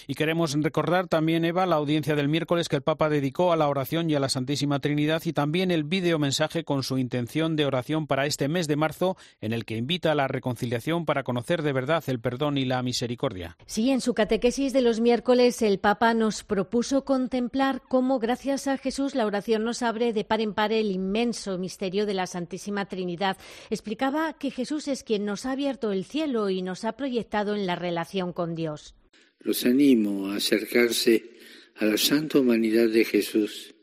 Y 0.10 0.16
queremos 0.16 0.54
recordar 0.60 1.08
también, 1.08 1.46
Eva, 1.46 1.68
la 1.68 1.76
audiencia 1.76 2.16
del 2.16 2.30
miércoles 2.30 2.68
que 2.68 2.76
el 2.76 2.82
Papa 2.82 3.10
dedicó 3.10 3.54
a 3.54 3.56
la 3.56 3.68
oración 3.68 4.10
y 4.10 4.16
a 4.16 4.20
la 4.20 4.28
Santísima 4.28 4.80
Trinidad 4.80 5.22
y 5.24 5.34
también 5.34 5.70
el 5.70 5.84
vídeo 5.84 6.18
mensaje 6.18 6.64
con 6.64 6.82
su 6.82 6.98
intención 6.98 7.56
de 7.56 7.68
oración 7.68 8.08
para 8.08 8.26
este 8.26 8.48
mes 8.48 8.68
de 8.68 8.76
marzo 8.76 9.18
en 9.40 9.54
el 9.54 9.66
que 9.66 9.78
invita 9.78 10.12
a 10.12 10.16
la 10.16 10.28
reconciliación 10.28 11.06
para 11.06 11.22
conocer 11.22 11.62
de 11.62 11.74
verdad 11.74 12.04
el 12.08 12.20
perdón 12.20 12.58
y 12.58 12.66
la 12.66 12.82
misericordia. 12.82 13.56
Sí, 13.68 13.92
en 13.92 14.02
su 14.02 14.16
catequesis 14.16 14.74
de 14.74 14.82
los 14.82 15.00
miércoles 15.00 15.62
el 15.62 15.78
Papa 15.78 16.16
nos 16.16 16.44
propuso 16.44 17.06
contemplar 17.06 17.84
cómo 17.88 18.18
gracias 18.18 18.66
a 18.66 18.80
Jesús 18.80 19.14
la 19.14 19.28
oración 19.28 19.64
nos 19.64 19.84
abre 19.84 20.12
de 20.12 20.24
par 20.24 20.42
en 20.42 20.56
par 20.56 20.72
el 20.72 20.90
inmenso 20.90 21.60
misterio 21.60 22.08
de 22.08 22.16
la 22.16 22.26
Santísima 22.26 22.88
Trinidad. 22.88 23.38
Explicaba 23.70 24.34
que 24.34 24.50
Jesús 24.50 24.88
es 24.88 25.04
quien 25.04 25.24
nos 25.26 25.46
ha 25.46 25.52
abierto 25.52 25.92
el 25.92 26.04
cielo 26.04 26.50
y 26.50 26.64
nos 26.64 26.84
ha 26.84 26.94
proyectado 26.94 27.54
en 27.54 27.68
la 27.68 27.76
relación 27.76 28.34
con 28.34 28.56
Dios. 28.56 28.96
Los 29.40 29.66
animo 29.66 30.28
a 30.28 30.36
acercarse 30.36 31.32
a 31.76 31.86
la 31.86 31.98
santa 31.98 32.40
humanidad 32.40 32.90
de 32.90 33.06
Jesús, 33.06 33.74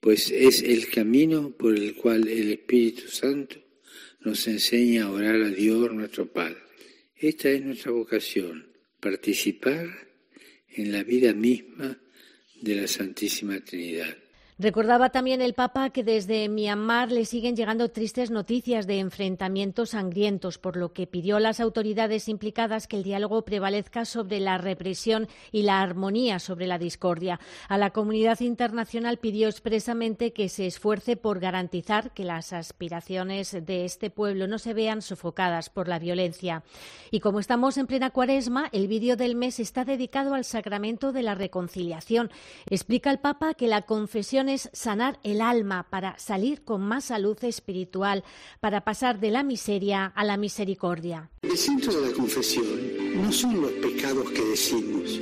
pues 0.00 0.30
es 0.30 0.62
el 0.62 0.88
camino 0.88 1.50
por 1.56 1.74
el 1.76 1.94
cual 1.94 2.28
el 2.28 2.52
Espíritu 2.52 3.08
Santo 3.08 3.56
nos 4.20 4.46
enseña 4.46 5.04
a 5.04 5.10
orar 5.10 5.36
a 5.36 5.48
Dios 5.48 5.92
nuestro 5.92 6.26
Padre. 6.30 6.58
Esta 7.16 7.50
es 7.50 7.62
nuestra 7.62 7.92
vocación, 7.92 8.66
participar 9.00 9.88
en 10.68 10.92
la 10.92 11.02
vida 11.02 11.32
misma 11.32 11.98
de 12.60 12.74
la 12.74 12.86
Santísima 12.86 13.60
Trinidad. 13.60 14.23
Recordaba 14.56 15.10
también 15.10 15.42
el 15.42 15.54
Papa 15.54 15.90
que 15.90 16.04
desde 16.04 16.48
Myanmar 16.48 17.10
le 17.10 17.24
siguen 17.24 17.56
llegando 17.56 17.90
tristes 17.90 18.30
noticias 18.30 18.86
de 18.86 19.00
enfrentamientos 19.00 19.90
sangrientos, 19.90 20.58
por 20.58 20.76
lo 20.76 20.92
que 20.92 21.08
pidió 21.08 21.38
a 21.38 21.40
las 21.40 21.58
autoridades 21.58 22.28
implicadas 22.28 22.86
que 22.86 22.96
el 22.96 23.02
diálogo 23.02 23.44
prevalezca 23.44 24.04
sobre 24.04 24.38
la 24.38 24.56
represión 24.56 25.26
y 25.50 25.62
la 25.62 25.80
armonía 25.80 26.38
sobre 26.38 26.68
la 26.68 26.78
discordia. 26.78 27.40
A 27.68 27.78
la 27.78 27.90
comunidad 27.90 28.38
internacional 28.38 29.18
pidió 29.18 29.48
expresamente 29.48 30.32
que 30.32 30.48
se 30.48 30.66
esfuerce 30.66 31.16
por 31.16 31.40
garantizar 31.40 32.12
que 32.12 32.22
las 32.22 32.52
aspiraciones 32.52 33.56
de 33.66 33.84
este 33.84 34.08
pueblo 34.08 34.46
no 34.46 34.60
se 34.60 34.72
vean 34.72 35.02
sofocadas 35.02 35.68
por 35.68 35.88
la 35.88 35.98
violencia. 35.98 36.62
Y 37.10 37.18
como 37.18 37.40
estamos 37.40 37.76
en 37.76 37.88
plena 37.88 38.10
cuaresma, 38.10 38.68
el 38.70 38.86
vídeo 38.86 39.16
del 39.16 39.34
mes 39.34 39.58
está 39.58 39.84
dedicado 39.84 40.32
al 40.34 40.44
sacramento 40.44 41.10
de 41.10 41.24
la 41.24 41.34
reconciliación. 41.34 42.30
Explica 42.70 43.10
el 43.10 43.18
Papa 43.18 43.54
que 43.54 43.66
la 43.66 43.82
confesión 43.82 44.43
es 44.48 44.70
sanar 44.72 45.18
el 45.22 45.40
alma 45.40 45.86
para 45.90 46.18
salir 46.18 46.64
con 46.64 46.82
más 46.82 47.04
salud 47.04 47.36
espiritual, 47.44 48.24
para 48.60 48.82
pasar 48.82 49.20
de 49.20 49.30
la 49.30 49.42
miseria 49.42 50.06
a 50.06 50.24
la 50.24 50.36
misericordia. 50.36 51.30
El 51.42 51.56
centro 51.56 51.92
de 51.92 52.08
la 52.08 52.14
confesión 52.14 52.66
no 53.22 53.30
son 53.32 53.60
los 53.60 53.72
pecados 53.72 54.30
que 54.30 54.44
decimos, 54.44 55.20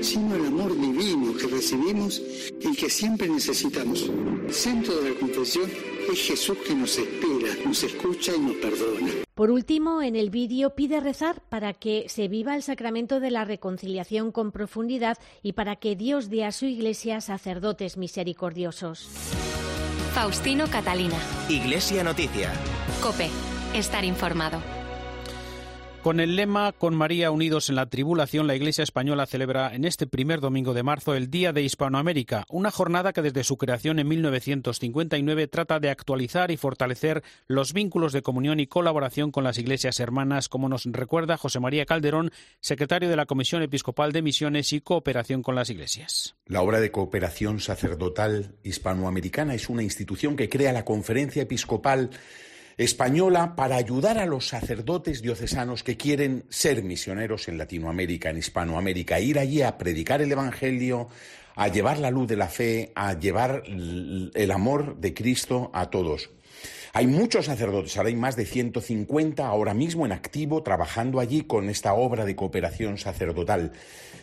sino 0.00 0.34
el 0.34 0.46
amor 0.46 0.74
divino 0.78 1.36
que 1.36 1.46
recibimos 1.46 2.22
y 2.60 2.74
que 2.76 2.88
siempre 2.90 3.28
necesitamos. 3.28 4.10
El 4.46 4.52
centro 4.52 4.96
de 4.96 5.10
la 5.10 5.20
confesión 5.20 5.70
es 6.12 6.20
Jesús 6.20 6.58
que 6.66 6.74
nos 6.74 6.96
espera, 6.98 7.54
nos 7.64 7.82
escucha 7.82 8.32
y 8.34 8.40
nos 8.40 8.56
perdona. 8.56 9.12
Por 9.34 9.50
último, 9.50 10.00
en 10.00 10.16
el 10.16 10.30
vídeo 10.30 10.74
pide 10.74 11.00
rezar 11.00 11.42
para 11.48 11.74
que 11.74 12.06
se 12.08 12.28
viva 12.28 12.56
el 12.56 12.62
sacramento 12.62 13.20
de 13.20 13.30
la 13.30 13.44
reconciliación 13.44 14.32
con 14.32 14.50
profundidad 14.50 15.18
y 15.42 15.52
para 15.52 15.76
que 15.76 15.94
Dios 15.94 16.30
dé 16.30 16.44
a 16.44 16.52
su 16.52 16.64
Iglesia 16.66 17.20
sacerdotes 17.20 17.96
misericordiosos. 17.96 19.08
Faustino 20.14 20.66
Catalina. 20.70 21.18
Iglesia 21.50 22.02
Noticia. 22.02 22.50
Cope. 23.02 23.28
Estar 23.74 24.04
informado. 24.06 24.75
Con 26.06 26.20
el 26.20 26.36
lema 26.36 26.70
Con 26.70 26.94
María 26.94 27.32
unidos 27.32 27.68
en 27.68 27.74
la 27.74 27.86
tribulación, 27.86 28.46
la 28.46 28.54
Iglesia 28.54 28.84
española 28.84 29.26
celebra 29.26 29.74
en 29.74 29.84
este 29.84 30.06
primer 30.06 30.40
domingo 30.40 30.72
de 30.72 30.84
marzo 30.84 31.16
el 31.16 31.32
Día 31.32 31.52
de 31.52 31.62
Hispanoamérica, 31.62 32.44
una 32.48 32.70
jornada 32.70 33.12
que 33.12 33.22
desde 33.22 33.42
su 33.42 33.56
creación 33.58 33.98
en 33.98 34.06
1959 34.06 35.48
trata 35.48 35.80
de 35.80 35.90
actualizar 35.90 36.52
y 36.52 36.56
fortalecer 36.56 37.24
los 37.48 37.72
vínculos 37.72 38.12
de 38.12 38.22
comunión 38.22 38.60
y 38.60 38.68
colaboración 38.68 39.32
con 39.32 39.42
las 39.42 39.58
iglesias 39.58 39.98
hermanas, 39.98 40.48
como 40.48 40.68
nos 40.68 40.84
recuerda 40.84 41.36
José 41.36 41.58
María 41.58 41.86
Calderón, 41.86 42.30
secretario 42.60 43.08
de 43.08 43.16
la 43.16 43.26
Comisión 43.26 43.62
Episcopal 43.62 44.12
de 44.12 44.22
Misiones 44.22 44.72
y 44.72 44.80
Cooperación 44.80 45.42
con 45.42 45.56
las 45.56 45.70
Iglesias. 45.70 46.36
La 46.46 46.62
obra 46.62 46.78
de 46.78 46.92
cooperación 46.92 47.58
sacerdotal 47.58 48.54
hispanoamericana 48.62 49.56
es 49.56 49.68
una 49.68 49.82
institución 49.82 50.36
que 50.36 50.48
crea 50.48 50.72
la 50.72 50.84
Conferencia 50.84 51.42
Episcopal 51.42 52.10
española 52.76 53.56
para 53.56 53.76
ayudar 53.76 54.18
a 54.18 54.26
los 54.26 54.48
sacerdotes 54.48 55.22
diocesanos 55.22 55.82
que 55.82 55.96
quieren 55.96 56.44
ser 56.50 56.82
misioneros 56.82 57.48
en 57.48 57.56
Latinoamérica, 57.56 58.30
en 58.30 58.38
Hispanoamérica, 58.38 59.18
ir 59.18 59.38
allí 59.38 59.62
a 59.62 59.78
predicar 59.78 60.20
el 60.20 60.30
Evangelio, 60.30 61.08
a 61.54 61.68
llevar 61.68 61.98
la 61.98 62.10
luz 62.10 62.28
de 62.28 62.36
la 62.36 62.48
fe, 62.48 62.92
a 62.94 63.18
llevar 63.18 63.62
el 63.66 64.50
amor 64.50 64.96
de 64.98 65.14
Cristo 65.14 65.70
a 65.72 65.88
todos. 65.90 66.30
Hay 66.92 67.06
muchos 67.06 67.46
sacerdotes, 67.46 67.96
ahora 67.96 68.08
hay 68.08 68.16
más 68.16 68.36
de 68.36 68.46
150 68.46 69.46
ahora 69.46 69.74
mismo 69.74 70.06
en 70.06 70.12
activo 70.12 70.62
trabajando 70.62 71.20
allí 71.20 71.42
con 71.42 71.68
esta 71.68 71.94
obra 71.94 72.24
de 72.24 72.36
cooperación 72.36 72.96
sacerdotal. 72.96 73.72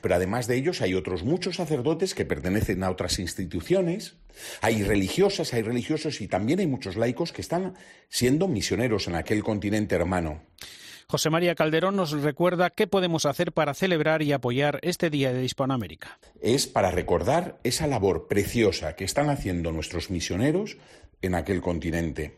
Pero 0.04 0.16
además 0.16 0.48
de 0.48 0.58
ellos 0.58 0.82
hay 0.82 0.96
otros 0.96 1.24
muchos 1.24 1.56
sacerdotes 1.56 2.14
que 2.14 2.26
pertenecen 2.26 2.84
a 2.84 2.92
otras 2.92 3.20
instituciones, 3.20 4.18
hay 4.60 4.84
religiosas, 4.84 5.54
hay 5.54 5.62
religiosos 5.62 6.20
y 6.20 6.28
también 6.28 6.60
hay 6.60 6.68
muchos 6.68 6.98
laicos 6.98 7.32
que 7.32 7.40
están 7.40 7.76
siendo 8.10 8.50
misioneros 8.50 9.08
en 9.08 9.16
aquel 9.16 9.42
continente 9.46 9.96
hermano. 9.96 10.42
José 11.08 11.30
María 11.30 11.56
Calderón 11.56 11.96
nos 11.96 12.12
recuerda 12.12 12.70
qué 12.70 12.86
podemos 12.86 13.26
hacer 13.26 13.54
para 13.54 13.74
celebrar 13.74 14.22
y 14.22 14.34
apoyar 14.34 14.80
este 14.82 15.10
Día 15.10 15.32
de 15.32 15.46
Hispanoamérica. 15.46 16.20
Es 16.42 16.68
para 16.68 16.92
recordar 16.92 17.58
esa 17.64 17.88
labor 17.88 18.28
preciosa 18.28 18.98
que 18.98 19.06
están 19.06 19.30
haciendo 19.30 19.72
nuestros 19.72 20.10
misioneros 20.10 20.76
en 21.22 21.34
aquel 21.34 21.62
continente 21.62 22.36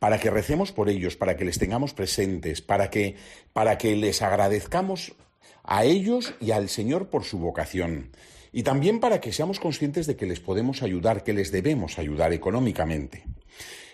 para 0.00 0.18
que 0.18 0.30
recemos 0.30 0.72
por 0.72 0.88
ellos, 0.88 1.16
para 1.16 1.36
que 1.36 1.44
les 1.44 1.60
tengamos 1.60 1.94
presentes, 1.94 2.60
para 2.60 2.90
que, 2.90 3.14
para 3.52 3.78
que 3.78 3.94
les 3.94 4.20
agradezcamos 4.20 5.14
a 5.62 5.84
ellos 5.84 6.34
y 6.40 6.50
al 6.50 6.68
Señor 6.68 7.08
por 7.08 7.24
su 7.24 7.38
vocación. 7.38 8.10
Y 8.52 8.62
también 8.62 9.00
para 9.00 9.20
que 9.20 9.32
seamos 9.32 9.58
conscientes 9.58 10.06
de 10.06 10.16
que 10.16 10.26
les 10.26 10.40
podemos 10.40 10.82
ayudar, 10.82 11.24
que 11.24 11.32
les 11.32 11.50
debemos 11.50 11.98
ayudar 11.98 12.32
económicamente. 12.32 13.24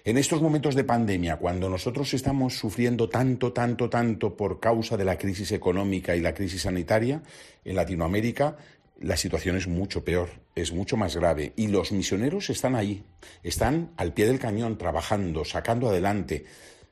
En 0.05 0.17
estos 0.17 0.41
momentos 0.41 0.75
de 0.75 0.85
pandemia, 0.85 1.37
cuando 1.37 1.69
nosotros 1.69 2.15
estamos 2.15 2.59
sufriendo 2.59 3.09
tanto, 3.09 3.53
tanto, 3.53 3.91
tanto 3.91 4.37
por 4.37 4.59
causa 4.59 4.97
de 4.97 5.05
la 5.05 5.19
crisis 5.19 5.53
económica 5.53 6.17
y 6.17 6.21
la 6.21 6.33
crisis 6.33 6.63
sanitaria, 6.63 7.23
en 7.65 7.77
Latinoamérica 7.77 8.57
la 9.01 9.17
situación 9.17 9.57
es 9.57 9.67
mucho 9.67 10.05
peor, 10.05 10.29
es 10.55 10.73
mucho 10.73 10.97
más 10.97 11.17
grave. 11.17 11.53
Y 11.57 11.69
los 11.69 11.93
misioneros 11.93 12.51
están 12.51 12.77
ahí, 12.77 13.03
están 13.43 13.93
al 13.97 14.13
pie 14.13 14.27
del 14.27 14.39
cañón, 14.39 14.79
trabajando, 14.79 15.45
sacando 15.45 15.89
adelante, 15.89 16.45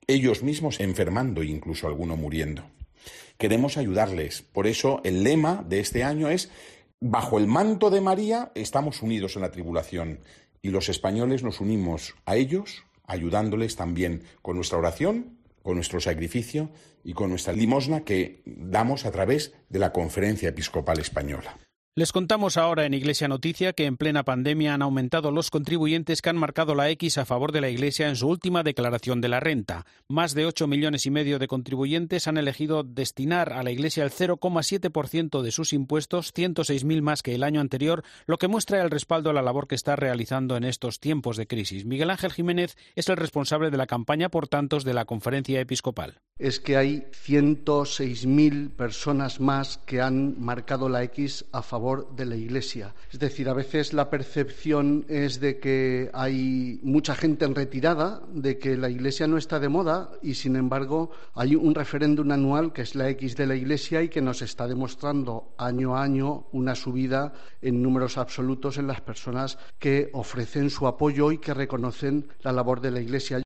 ellos 0.06 0.42
mismos 0.42 0.80
enfermando 0.80 1.42
e 1.42 1.46
incluso 1.46 1.86
alguno 1.86 2.16
muriendo. 2.16 2.64
Queremos 3.38 3.76
ayudarles. 3.76 4.42
Por 4.42 4.66
eso 4.66 5.00
el 5.04 5.22
lema 5.22 5.64
de 5.68 5.78
este 5.78 6.02
año 6.02 6.28
es, 6.28 6.50
bajo 7.00 7.38
el 7.38 7.46
manto 7.46 7.88
de 7.88 8.00
María 8.00 8.50
estamos 8.56 9.00
unidos 9.00 9.36
en 9.36 9.42
la 9.42 9.52
tribulación. 9.52 10.20
Y 10.60 10.70
los 10.70 10.88
españoles 10.88 11.44
nos 11.44 11.60
unimos 11.60 12.16
a 12.26 12.34
ellos, 12.34 12.84
ayudándoles 13.06 13.76
también 13.76 14.24
con 14.42 14.56
nuestra 14.56 14.78
oración, 14.78 15.38
con 15.62 15.76
nuestro 15.76 16.00
sacrificio 16.00 16.70
y 17.04 17.12
con 17.12 17.30
nuestra 17.30 17.52
limosna 17.52 18.00
que 18.04 18.42
damos 18.44 19.04
a 19.06 19.12
través 19.12 19.54
de 19.68 19.78
la 19.78 19.92
Conferencia 19.92 20.48
Episcopal 20.48 20.98
Española. 20.98 21.56
Les 21.98 22.12
contamos 22.12 22.56
ahora 22.56 22.86
en 22.86 22.94
Iglesia 22.94 23.26
Noticia 23.26 23.72
que 23.72 23.84
en 23.84 23.96
plena 23.96 24.22
pandemia 24.22 24.72
han 24.72 24.82
aumentado 24.82 25.32
los 25.32 25.50
contribuyentes 25.50 26.22
que 26.22 26.30
han 26.30 26.36
marcado 26.36 26.76
la 26.76 26.88
X 26.90 27.18
a 27.18 27.24
favor 27.24 27.50
de 27.50 27.60
la 27.60 27.70
Iglesia 27.70 28.08
en 28.08 28.14
su 28.14 28.28
última 28.28 28.62
declaración 28.62 29.20
de 29.20 29.26
la 29.26 29.40
renta. 29.40 29.84
Más 30.06 30.32
de 30.32 30.46
8 30.46 30.68
millones 30.68 31.06
y 31.06 31.10
medio 31.10 31.40
de 31.40 31.48
contribuyentes 31.48 32.28
han 32.28 32.38
elegido 32.38 32.84
destinar 32.84 33.52
a 33.52 33.64
la 33.64 33.72
Iglesia 33.72 34.04
el 34.04 34.12
0,7% 34.12 35.42
de 35.42 35.50
sus 35.50 35.72
impuestos, 35.72 36.32
106.000 36.32 37.02
más 37.02 37.24
que 37.24 37.34
el 37.34 37.42
año 37.42 37.60
anterior, 37.60 38.04
lo 38.26 38.38
que 38.38 38.46
muestra 38.46 38.80
el 38.80 38.92
respaldo 38.92 39.30
a 39.30 39.32
la 39.32 39.42
labor 39.42 39.66
que 39.66 39.74
está 39.74 39.96
realizando 39.96 40.56
en 40.56 40.62
estos 40.62 41.00
tiempos 41.00 41.36
de 41.36 41.48
crisis. 41.48 41.84
Miguel 41.84 42.10
Ángel 42.10 42.32
Jiménez 42.32 42.76
es 42.94 43.08
el 43.08 43.16
responsable 43.16 43.72
de 43.72 43.76
la 43.76 43.88
campaña 43.88 44.28
por 44.28 44.46
tantos 44.46 44.84
de 44.84 44.94
la 44.94 45.04
Conferencia 45.04 45.60
Episcopal. 45.60 46.20
Es 46.38 46.60
que 46.60 46.76
hay 46.76 47.08
106.000 47.26 48.70
personas 48.70 49.40
más 49.40 49.78
que 49.78 50.00
han 50.00 50.40
marcado 50.40 50.88
la 50.88 51.02
X 51.02 51.44
a 51.50 51.62
favor 51.62 51.87
de 51.96 52.26
la 52.26 52.36
Iglesia. 52.36 52.94
Es 53.10 53.18
decir, 53.18 53.48
a 53.48 53.54
veces 53.54 53.92
la 53.92 54.10
percepción 54.10 55.06
es 55.08 55.40
de 55.40 55.58
que 55.58 56.10
hay 56.12 56.80
mucha 56.82 57.14
gente 57.14 57.44
en 57.44 57.54
retirada, 57.54 58.22
de 58.32 58.58
que 58.58 58.76
la 58.76 58.90
Iglesia 58.90 59.26
no 59.26 59.38
está 59.38 59.58
de 59.58 59.68
moda 59.68 60.10
y, 60.22 60.34
sin 60.34 60.56
embargo, 60.56 61.10
hay 61.34 61.54
un 61.54 61.74
referéndum 61.74 62.30
anual 62.30 62.72
que 62.72 62.82
es 62.82 62.94
la 62.94 63.08
X 63.10 63.36
de 63.36 63.46
la 63.46 63.56
Iglesia 63.56 64.02
y 64.02 64.08
que 64.08 64.20
nos 64.20 64.42
está 64.42 64.66
demostrando 64.66 65.54
año 65.56 65.96
a 65.96 66.02
año 66.02 66.46
una 66.52 66.74
subida 66.74 67.32
en 67.62 67.82
números 67.82 68.18
absolutos 68.18 68.78
en 68.78 68.86
las 68.86 69.00
personas 69.00 69.58
que 69.78 70.10
ofrecen 70.12 70.70
su 70.70 70.86
apoyo 70.86 71.32
y 71.32 71.38
que 71.38 71.54
reconocen 71.54 72.28
la 72.42 72.52
labor 72.52 72.80
de 72.80 72.90
la 72.90 73.00
Iglesia. 73.00 73.42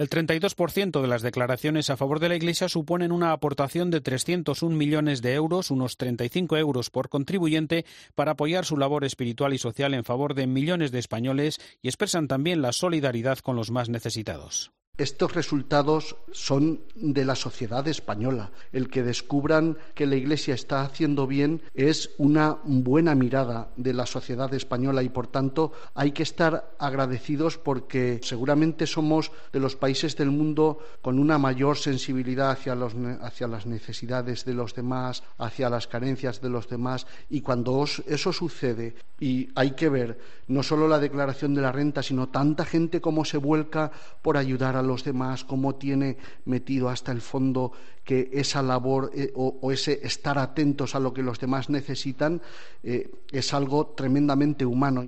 El 0.00 0.08
32% 0.08 1.02
de 1.02 1.08
las 1.08 1.20
declaraciones 1.20 1.90
a 1.90 1.96
favor 1.98 2.20
de 2.20 2.30
la 2.30 2.34
Iglesia 2.34 2.70
suponen 2.70 3.12
una 3.12 3.32
aportación 3.32 3.90
de 3.90 4.00
301 4.00 4.74
millones 4.74 5.20
de 5.20 5.34
euros, 5.34 5.70
unos 5.70 5.98
35 5.98 6.56
euros 6.56 6.88
por 6.88 7.10
contribuyente, 7.10 7.84
para 8.14 8.30
apoyar 8.30 8.64
su 8.64 8.78
labor 8.78 9.04
espiritual 9.04 9.52
y 9.52 9.58
social 9.58 9.92
en 9.92 10.04
favor 10.04 10.32
de 10.32 10.46
millones 10.46 10.90
de 10.90 11.00
españoles 11.00 11.58
y 11.82 11.88
expresan 11.88 12.28
también 12.28 12.62
la 12.62 12.72
solidaridad 12.72 13.40
con 13.40 13.56
los 13.56 13.70
más 13.70 13.90
necesitados. 13.90 14.72
Estos 15.00 15.32
resultados 15.32 16.14
son 16.30 16.82
de 16.94 17.24
la 17.24 17.34
sociedad 17.34 17.88
española. 17.88 18.50
El 18.70 18.90
que 18.90 19.02
descubran 19.02 19.78
que 19.94 20.04
la 20.04 20.16
Iglesia 20.16 20.52
está 20.52 20.82
haciendo 20.82 21.26
bien 21.26 21.62
es 21.72 22.10
una 22.18 22.58
buena 22.64 23.14
mirada 23.14 23.70
de 23.78 23.94
la 23.94 24.04
sociedad 24.04 24.52
española 24.52 25.02
y, 25.02 25.08
por 25.08 25.26
tanto, 25.26 25.72
hay 25.94 26.12
que 26.12 26.22
estar 26.22 26.74
agradecidos 26.78 27.56
porque 27.56 28.20
seguramente 28.22 28.86
somos 28.86 29.32
de 29.54 29.60
los 29.60 29.74
países 29.74 30.18
del 30.18 30.32
mundo 30.32 30.80
con 31.00 31.18
una 31.18 31.38
mayor 31.38 31.78
sensibilidad 31.78 32.50
hacia, 32.50 32.76
hacia 33.22 33.48
las 33.48 33.64
necesidades 33.64 34.44
de 34.44 34.52
los 34.52 34.74
demás, 34.74 35.22
hacia 35.38 35.70
las 35.70 35.86
carencias 35.86 36.42
de 36.42 36.50
los 36.50 36.68
demás 36.68 37.06
y 37.30 37.40
cuando 37.40 37.86
eso 38.06 38.34
sucede 38.34 38.96
y 39.18 39.48
hay 39.54 39.70
que 39.72 39.88
ver 39.88 40.18
no 40.48 40.62
solo 40.62 40.88
la 40.88 40.98
declaración 40.98 41.54
de 41.54 41.62
la 41.62 41.72
renta, 41.72 42.02
sino 42.02 42.28
tanta 42.28 42.64
gente 42.64 43.00
como 43.00 43.24
se 43.24 43.36
vuelca 43.36 43.92
por 44.20 44.36
ayudar 44.36 44.76
a 44.76 44.82
los 44.82 44.89
demás, 45.04 45.44
cómo 45.44 45.76
tiene 45.76 46.16
metido 46.44 46.88
hasta 46.88 47.12
el 47.12 47.20
fondo 47.20 47.72
que 48.04 48.30
esa 48.32 48.62
labor 48.62 49.10
eh, 49.14 49.32
o, 49.34 49.72
ese 49.72 50.00
estar 50.02 50.38
atentos 50.38 50.94
a 50.94 51.00
lo 51.00 51.14
que 51.14 51.22
los 51.22 51.38
demás 51.38 51.70
necesitan 51.70 52.42
eh, 52.82 53.10
es 53.30 53.54
algo 53.54 53.88
tremendamente 53.88 54.66
humano. 54.66 55.06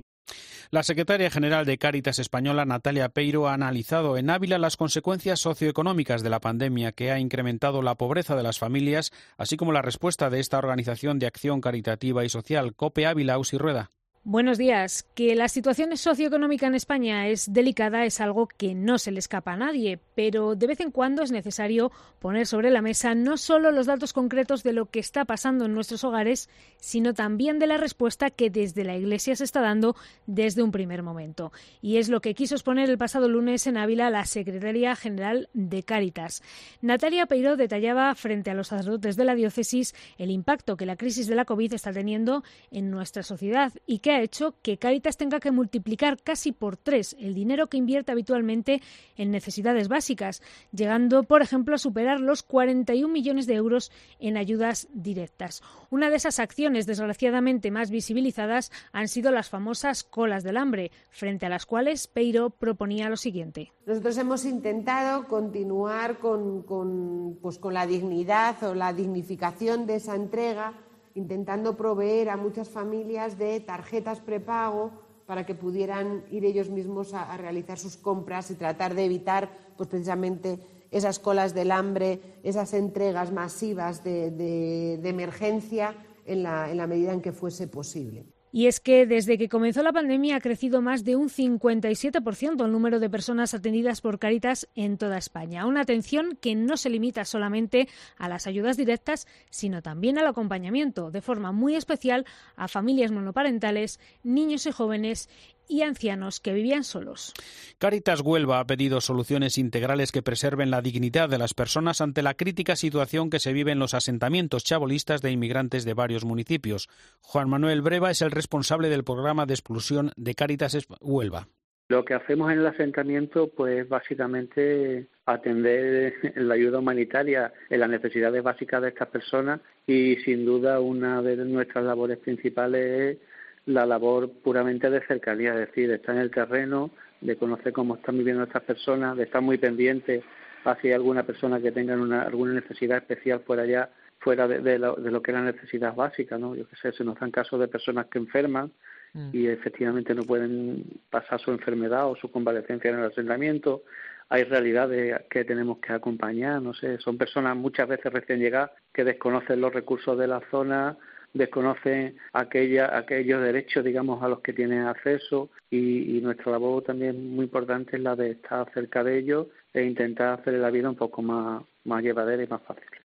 La 0.73 0.81
secretaria 0.81 1.29
general 1.29 1.67
de 1.67 1.77
Cáritas 1.77 2.17
Española, 2.17 2.65
Natalia 2.65 3.09
Peiro, 3.09 3.47
ha 3.47 3.53
analizado 3.53 4.17
en 4.17 4.31
Ávila 4.31 4.57
las 4.57 4.75
consecuencias 4.75 5.39
socioeconómicas 5.39 6.23
de 6.23 6.31
la 6.31 6.39
pandemia 6.39 6.93
que 6.93 7.11
ha 7.11 7.19
incrementado 7.19 7.83
la 7.83 7.93
pobreza 7.93 8.35
de 8.35 8.41
las 8.41 8.57
familias, 8.57 9.11
así 9.37 9.55
como 9.55 9.71
la 9.71 9.83
respuesta 9.83 10.31
de 10.31 10.39
esta 10.39 10.57
organización 10.57 11.19
de 11.19 11.27
acción 11.27 11.61
caritativa 11.61 12.25
y 12.25 12.29
social, 12.29 12.73
COPE 12.73 13.05
Ávila 13.05 13.37
y 13.51 13.57
Rueda. 13.57 13.91
Buenos 14.25 14.57
días. 14.57 15.03
Que 15.15 15.35
la 15.35 15.49
situación 15.49 15.97
socioeconómica 15.97 16.65
en 16.65 16.75
España 16.75 17.27
es 17.27 17.51
delicada 17.51 18.05
es 18.05 18.21
algo 18.21 18.47
que 18.47 18.73
no 18.73 18.97
se 18.97 19.11
le 19.11 19.19
escapa 19.19 19.51
a 19.51 19.57
nadie, 19.57 19.99
pero 20.15 20.55
de 20.55 20.65
vez 20.65 20.79
en 20.79 20.91
cuando 20.91 21.23
es 21.23 21.31
necesario 21.33 21.91
poner 22.19 22.47
sobre 22.47 22.71
la 22.71 22.81
mesa 22.81 23.15
no 23.15 23.35
solo 23.35 23.69
los 23.71 23.85
datos 23.85 24.13
concretos 24.13 24.63
de 24.63 24.71
lo 24.71 24.85
que 24.85 25.01
está 25.01 25.25
pasando 25.25 25.65
en 25.65 25.73
nuestros 25.73 26.05
hogares, 26.05 26.49
sino 26.77 27.13
también 27.13 27.59
de 27.59 27.67
la 27.67 27.75
respuesta 27.75 28.29
que 28.29 28.49
desde 28.49 28.85
la 28.85 28.95
Iglesia 28.95 29.35
se 29.35 29.43
está 29.43 29.59
dando 29.59 29.93
desde 30.25 30.63
un 30.63 30.71
primer 30.71 31.03
momento. 31.03 31.51
Y 31.81 31.97
es 31.97 32.07
lo 32.07 32.21
que 32.21 32.33
quiso 32.33 32.55
exponer 32.55 32.89
el 32.89 32.97
pasado 32.97 33.27
lunes 33.27 33.67
en 33.67 33.75
Ávila 33.75 34.09
la 34.09 34.25
Secretaría 34.25 34.95
General 34.95 35.49
de 35.53 35.83
Cáritas. 35.83 36.43
Natalia 36.79 37.25
Peiro 37.25 37.57
detallaba 37.57 38.15
frente 38.15 38.51
a 38.51 38.53
los 38.53 38.69
sacerdotes 38.69 39.17
de 39.17 39.25
la 39.25 39.35
diócesis 39.35 39.93
el 40.17 40.31
impacto 40.31 40.77
que 40.77 40.85
la 40.85 40.95
crisis 40.95 41.27
de 41.27 41.35
la 41.35 41.43
COVID 41.43 41.73
está 41.73 41.91
teniendo 41.91 42.45
en 42.71 42.89
nuestra 42.89 43.21
sociedad 43.21 43.73
y 43.85 43.99
que 43.99 44.12
ha 44.13 44.21
hecho 44.21 44.55
que 44.61 44.77
Caritas 44.77 45.17
tenga 45.17 45.39
que 45.39 45.51
multiplicar 45.51 46.21
casi 46.21 46.51
por 46.51 46.77
tres 46.77 47.15
el 47.19 47.33
dinero 47.33 47.67
que 47.67 47.77
invierte 47.77 48.11
habitualmente 48.11 48.81
en 49.17 49.31
necesidades 49.31 49.87
básicas, 49.87 50.41
llegando, 50.71 51.23
por 51.23 51.41
ejemplo, 51.41 51.75
a 51.75 51.79
superar 51.79 52.19
los 52.19 52.43
41 52.43 53.11
millones 53.11 53.47
de 53.47 53.55
euros 53.55 53.91
en 54.19 54.37
ayudas 54.37 54.87
directas. 54.93 55.61
Una 55.89 56.09
de 56.09 56.17
esas 56.17 56.39
acciones, 56.39 56.85
desgraciadamente 56.85 57.71
más 57.71 57.89
visibilizadas, 57.89 58.71
han 58.91 59.07
sido 59.07 59.31
las 59.31 59.49
famosas 59.49 60.03
colas 60.03 60.43
del 60.43 60.57
hambre, 60.57 60.91
frente 61.09 61.45
a 61.45 61.49
las 61.49 61.65
cuales 61.65 62.07
Peiro 62.07 62.49
proponía 62.49 63.09
lo 63.09 63.17
siguiente. 63.17 63.71
Nosotros 63.85 64.17
hemos 64.17 64.45
intentado 64.45 65.27
continuar 65.27 66.19
con, 66.19 66.63
con, 66.63 67.37
pues, 67.41 67.59
con 67.59 67.73
la 67.73 67.85
dignidad 67.85 68.61
o 68.63 68.73
la 68.73 68.93
dignificación 68.93 69.85
de 69.85 69.95
esa 69.95 70.15
entrega 70.15 70.73
intentando 71.15 71.77
proveer 71.77 72.29
a 72.29 72.37
muchas 72.37 72.69
familias 72.69 73.37
de 73.37 73.59
tarjetas 73.59 74.19
prepago 74.19 74.91
para 75.25 75.45
que 75.45 75.55
pudieran 75.55 76.25
ir 76.31 76.45
ellos 76.45 76.69
mismos 76.69 77.13
a, 77.13 77.37
realizar 77.37 77.79
sus 77.79 77.97
compras 77.97 78.51
y 78.51 78.55
tratar 78.55 78.93
de 78.95 79.05
evitar 79.05 79.49
pues, 79.77 79.89
precisamente 79.89 80.59
esas 80.91 81.19
colas 81.19 81.53
del 81.53 81.71
hambre, 81.71 82.19
esas 82.43 82.73
entregas 82.73 83.31
masivas 83.31 84.03
de, 84.03 84.99
emergencia 85.03 85.95
en 86.25 86.43
la 86.43 86.87
medida 86.87 87.13
en 87.13 87.21
que 87.21 87.31
fuese 87.31 87.67
posible. 87.67 88.32
Y 88.55 88.67
es 88.67 88.79
que 88.79 89.07
desde 89.07 89.39
que 89.39 89.49
comenzó 89.49 89.81
la 89.81 89.91
pandemia 89.91 90.35
ha 90.35 90.39
crecido 90.39 90.79
más 90.79 91.03
de 91.03 91.15
un 91.15 91.27
57% 91.27 92.63
el 92.63 92.71
número 92.71 92.99
de 92.99 93.09
personas 93.09 93.55
atendidas 93.55 93.99
por 93.99 94.19
Caritas 94.19 94.69
en 94.75 94.99
toda 94.99 95.17
España. 95.17 95.65
Una 95.65 95.81
atención 95.81 96.37
que 96.39 96.53
no 96.53 96.77
se 96.77 96.91
limita 96.91 97.25
solamente 97.25 97.89
a 98.15 98.29
las 98.29 98.45
ayudas 98.45 98.77
directas, 98.77 99.25
sino 99.49 99.81
también 99.81 100.19
al 100.19 100.27
acompañamiento, 100.27 101.09
de 101.09 101.21
forma 101.21 101.51
muy 101.51 101.75
especial 101.75 102.27
a 102.55 102.67
familias 102.67 103.11
monoparentales, 103.11 103.99
niños 104.21 104.67
y 104.67 104.71
jóvenes 104.71 105.29
y 105.67 105.81
ancianos 105.81 106.39
que 106.39 106.53
vivían 106.53 106.83
solos. 106.83 107.33
Caritas 107.77 108.21
Huelva 108.21 108.59
ha 108.59 108.67
pedido 108.67 109.01
soluciones 109.01 109.57
integrales 109.57 110.11
que 110.11 110.21
preserven 110.21 110.71
la 110.71 110.81
dignidad 110.81 111.29
de 111.29 111.37
las 111.37 111.53
personas 111.53 112.01
ante 112.01 112.21
la 112.21 112.33
crítica 112.33 112.75
situación 112.75 113.29
que 113.29 113.39
se 113.39 113.53
vive 113.53 113.71
en 113.71 113.79
los 113.79 113.93
asentamientos 113.93 114.63
chabolistas 114.63 115.21
de 115.21 115.31
inmigrantes 115.31 115.85
de 115.85 115.93
varios 115.93 116.25
municipios. 116.25 116.89
Juan 117.21 117.49
Manuel 117.49 117.81
Breva 117.81 118.11
es 118.11 118.21
el 118.21 118.31
responsable 118.31 118.89
del 118.89 119.03
programa 119.03 119.45
de 119.45 119.53
expulsión 119.53 120.11
de 120.15 120.35
Caritas 120.35 120.77
Huelva. 121.01 121.47
Lo 121.89 122.05
que 122.05 122.13
hacemos 122.13 122.51
en 122.51 122.59
el 122.59 122.65
asentamiento, 122.65 123.49
pues 123.49 123.87
básicamente 123.87 125.07
atender 125.25 126.13
la 126.35 126.55
ayuda 126.55 126.79
humanitaria 126.79 127.53
en 127.69 127.79
las 127.79 127.89
necesidades 127.89 128.41
básicas 128.41 128.81
de 128.81 128.89
estas 128.89 129.09
personas 129.09 129.61
y 129.85 130.15
sin 130.17 130.45
duda 130.45 130.79
una 130.79 131.21
de 131.21 131.35
nuestras 131.37 131.83
labores 131.83 132.17
principales 132.19 133.17
es 133.17 133.17
la 133.65 133.85
labor 133.85 134.29
puramente 134.29 134.89
de 134.89 135.01
cercanía, 135.01 135.53
es 135.53 135.67
decir, 135.67 135.89
de 135.89 135.95
estar 135.95 136.15
en 136.15 136.21
el 136.21 136.31
terreno, 136.31 136.91
de 137.21 137.37
conocer 137.37 137.71
cómo 137.71 137.95
están 137.95 138.17
viviendo 138.17 138.43
estas 138.43 138.63
personas, 138.63 139.15
de 139.15 139.23
estar 139.23 139.41
muy 139.41 139.57
pendiente 139.57 140.23
hacia 140.65 140.95
alguna 140.95 141.23
persona 141.23 141.59
que 141.59 141.71
tenga 141.71 141.95
una, 141.95 142.23
alguna 142.23 142.53
necesidad 142.53 142.97
especial 142.97 143.41
fuera 143.45 143.63
allá, 143.63 143.89
fuera 144.19 144.47
de, 144.47 144.79
lo, 144.79 144.95
de, 144.95 145.11
lo, 145.11 145.21
que 145.21 145.31
es 145.31 145.37
la 145.37 145.43
necesidad 145.43 145.95
básica, 145.95 146.37
¿no? 146.37 146.55
Yo 146.55 146.67
qué 146.67 146.75
sé, 146.77 146.91
se 146.93 147.03
nos 147.03 147.19
dan 147.19 147.31
casos 147.31 147.59
de 147.59 147.67
personas 147.67 148.07
que 148.07 148.19
enferman 148.19 148.71
mm. 149.13 149.29
y 149.33 149.47
efectivamente 149.47 150.15
no 150.15 150.23
pueden 150.23 150.83
pasar 151.09 151.39
su 151.39 151.51
enfermedad 151.51 152.09
o 152.09 152.15
su 152.15 152.31
convalecencia 152.31 152.89
en 152.89 152.99
el 152.99 153.05
asentamiento. 153.05 153.83
Hay 154.29 154.45
realidades 154.45 155.21
que 155.29 155.43
tenemos 155.43 155.79
que 155.79 155.93
acompañar, 155.93 156.61
no 156.61 156.73
sé, 156.73 156.97
son 156.99 157.17
personas 157.17 157.55
muchas 157.57 157.87
veces 157.87 158.11
recién 158.11 158.39
llegadas 158.39 158.71
que 158.93 159.03
desconocen 159.03 159.59
los 159.59 159.73
recursos 159.73 160.17
de 160.17 160.27
la 160.27 160.41
zona, 160.49 160.97
desconocen 161.33 162.17
aquella, 162.33 162.97
aquellos 162.97 163.41
derechos, 163.41 163.83
digamos, 163.83 164.21
a 164.23 164.27
los 164.27 164.41
que 164.41 164.53
tienen 164.53 164.85
acceso 164.85 165.49
y, 165.69 166.17
y 166.17 166.21
nuestra 166.21 166.51
labor 166.51 166.83
también 166.83 167.35
muy 167.35 167.45
importante 167.45 167.97
es 167.97 168.03
la 168.03 168.15
de 168.15 168.31
estar 168.31 168.71
cerca 168.73 169.03
de 169.03 169.17
ellos 169.17 169.47
e 169.73 169.83
intentar 169.83 170.39
hacerle 170.39 170.59
la 170.59 170.71
vida 170.71 170.89
un 170.89 170.95
poco 170.95 171.21
más, 171.21 171.63
más 171.83 172.03
llevadera 172.03 172.43
y 172.43 172.47
más 172.47 172.61
fácil. 172.63 173.02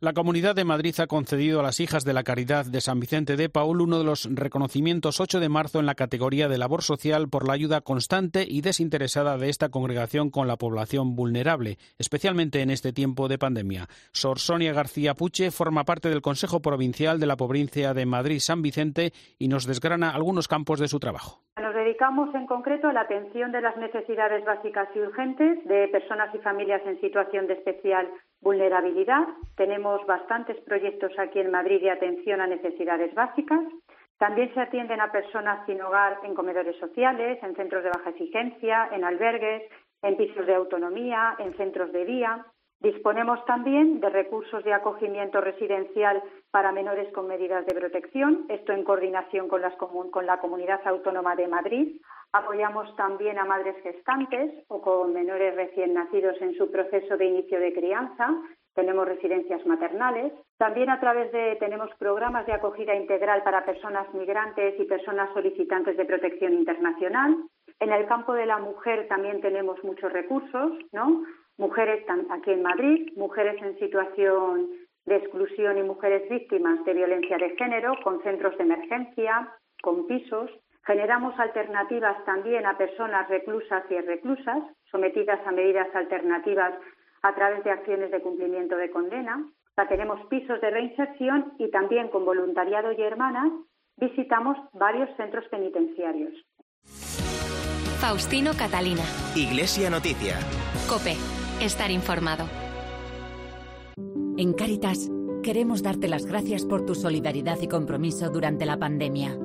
La 0.00 0.12
Comunidad 0.12 0.54
de 0.54 0.64
Madrid 0.64 0.94
ha 0.98 1.06
concedido 1.06 1.60
a 1.60 1.62
las 1.62 1.80
hijas 1.80 2.04
de 2.04 2.12
la 2.12 2.22
Caridad 2.22 2.66
de 2.66 2.82
San 2.82 3.00
Vicente 3.00 3.36
de 3.36 3.48
Paul 3.48 3.80
uno 3.80 3.98
de 3.98 4.04
los 4.04 4.28
reconocimientos 4.30 5.20
8 5.20 5.40
de 5.40 5.48
marzo 5.48 5.80
en 5.80 5.86
la 5.86 5.94
categoría 5.94 6.48
de 6.48 6.58
labor 6.58 6.82
social 6.82 7.30
por 7.30 7.46
la 7.46 7.54
ayuda 7.54 7.80
constante 7.80 8.46
y 8.46 8.60
desinteresada 8.60 9.38
de 9.38 9.48
esta 9.48 9.70
congregación 9.70 10.28
con 10.28 10.48
la 10.48 10.56
población 10.56 11.16
vulnerable, 11.16 11.78
especialmente 11.98 12.60
en 12.60 12.70
este 12.70 12.92
tiempo 12.92 13.28
de 13.28 13.38
pandemia. 13.38 13.88
Sor 14.12 14.38
Sonia 14.38 14.74
García 14.74 15.14
Puche 15.14 15.50
forma 15.50 15.84
parte 15.84 16.10
del 16.10 16.22
Consejo 16.22 16.60
Provincial 16.60 17.18
de 17.18 17.26
la 17.26 17.36
Provincia 17.36 17.94
de 17.94 18.04
Madrid 18.04 18.40
San 18.40 18.60
Vicente 18.60 19.14
y 19.38 19.48
nos 19.48 19.64
desgrana 19.64 20.10
algunos 20.10 20.46
campos 20.46 20.78
de 20.78 20.88
su 20.88 21.00
trabajo. 21.00 21.45
Nos 21.60 21.74
dedicamos 21.74 22.34
en 22.34 22.46
concreto 22.46 22.88
a 22.88 22.92
la 22.92 23.00
atención 23.00 23.50
de 23.50 23.62
las 23.62 23.78
necesidades 23.78 24.44
básicas 24.44 24.88
y 24.94 25.00
urgentes 25.00 25.64
de 25.64 25.88
personas 25.88 26.34
y 26.34 26.38
familias 26.38 26.82
en 26.84 27.00
situación 27.00 27.46
de 27.46 27.54
especial 27.54 28.10
vulnerabilidad. 28.42 29.26
Tenemos 29.56 30.04
bastantes 30.04 30.60
proyectos 30.66 31.12
aquí 31.18 31.40
en 31.40 31.50
Madrid 31.50 31.80
de 31.80 31.90
atención 31.90 32.42
a 32.42 32.46
necesidades 32.46 33.14
básicas. 33.14 33.60
También 34.18 34.52
se 34.52 34.60
atienden 34.60 35.00
a 35.00 35.10
personas 35.10 35.64
sin 35.64 35.80
hogar 35.80 36.18
en 36.24 36.34
comedores 36.34 36.76
sociales, 36.76 37.42
en 37.42 37.56
centros 37.56 37.82
de 37.84 37.90
baja 37.90 38.10
exigencia, 38.10 38.90
en 38.92 39.04
albergues, 39.04 39.62
en 40.02 40.18
pisos 40.18 40.44
de 40.44 40.54
autonomía, 40.54 41.36
en 41.38 41.56
centros 41.56 41.90
de 41.90 42.04
día. 42.04 42.44
Disponemos 42.80 43.42
también 43.46 44.00
de 44.00 44.10
recursos 44.10 44.62
de 44.62 44.74
acogimiento 44.74 45.40
residencial 45.40 46.22
para 46.56 46.72
menores 46.72 47.12
con 47.12 47.28
medidas 47.28 47.66
de 47.66 47.74
protección, 47.74 48.46
esto 48.48 48.72
en 48.72 48.82
coordinación 48.82 49.46
con, 49.46 49.60
con, 50.10 50.24
la 50.24 50.38
Comunidad 50.38 50.80
Autónoma 50.86 51.36
de 51.36 51.48
Madrid. 51.48 52.00
Apoyamos 52.32 52.96
también 52.96 53.38
a 53.38 53.44
madres 53.44 53.76
gestantes 53.82 54.64
o 54.68 54.80
con 54.80 55.12
menores 55.12 55.54
recién 55.54 55.92
nacidos 55.92 56.40
en 56.40 56.56
su 56.56 56.70
proceso 56.70 57.18
de 57.18 57.26
inicio 57.26 57.60
de 57.60 57.74
crianza. 57.74 58.34
Tenemos 58.74 59.06
residencias 59.06 59.66
maternales. 59.66 60.32
También 60.56 60.88
a 60.88 60.98
través 60.98 61.30
de 61.30 61.56
tenemos 61.56 61.90
programas 61.98 62.46
de 62.46 62.54
acogida 62.54 62.94
integral 62.94 63.42
para 63.42 63.66
personas 63.66 64.06
migrantes 64.14 64.80
y 64.80 64.84
personas 64.84 65.28
solicitantes 65.34 65.94
de 65.98 66.06
protección 66.06 66.54
internacional. 66.54 67.36
En 67.80 67.92
el 67.92 68.06
campo 68.06 68.32
de 68.32 68.46
la 68.46 68.56
mujer 68.56 69.08
también 69.08 69.42
tenemos 69.42 69.84
muchos 69.84 70.10
recursos, 70.10 70.72
¿no? 70.92 71.22
mujeres 71.58 72.04
aquí 72.30 72.50
en 72.50 72.62
Madrid, 72.62 73.12
mujeres 73.16 73.60
en 73.62 73.78
situación 73.78 74.70
de 75.06 75.16
exclusión 75.16 75.78
y 75.78 75.82
mujeres 75.82 76.28
víctimas 76.28 76.84
de 76.84 76.94
violencia 76.94 77.38
de 77.38 77.56
género, 77.56 77.94
con 78.02 78.22
centros 78.22 78.56
de 78.58 78.64
emergencia, 78.64 79.52
con 79.82 80.06
pisos. 80.06 80.50
Generamos 80.84 81.38
alternativas 81.38 82.24
también 82.24 82.66
a 82.66 82.76
personas 82.76 83.28
reclusas 83.28 83.84
y 83.90 84.00
reclusas, 84.00 84.62
sometidas 84.90 85.40
a 85.46 85.52
medidas 85.52 85.88
alternativas 85.94 86.74
a 87.22 87.34
través 87.34 87.64
de 87.64 87.70
acciones 87.70 88.10
de 88.10 88.20
cumplimiento 88.20 88.76
de 88.76 88.90
condena. 88.90 89.44
tenemos 89.88 90.24
pisos 90.26 90.60
de 90.60 90.70
reinserción 90.70 91.52
y 91.58 91.70
también 91.70 92.08
con 92.08 92.24
voluntariado 92.24 92.92
y 92.92 93.02
hermanas 93.02 93.52
visitamos 93.96 94.56
varios 94.72 95.08
centros 95.16 95.46
penitenciarios. 95.48 96.34
Faustino 98.00 98.52
Catalina. 98.56 99.02
Iglesia 99.34 99.90
Noticia. 99.90 100.36
Cope. 100.88 101.16
Estar 101.60 101.90
informado. 101.90 102.65
En 104.38 104.52
Cáritas 104.52 105.10
queremos 105.42 105.82
darte 105.82 106.08
las 106.08 106.26
gracias 106.26 106.66
por 106.66 106.84
tu 106.84 106.94
solidaridad 106.94 107.58
y 107.62 107.68
compromiso 107.68 108.28
durante 108.28 108.66
la 108.66 108.78
pandemia. 108.78 109.38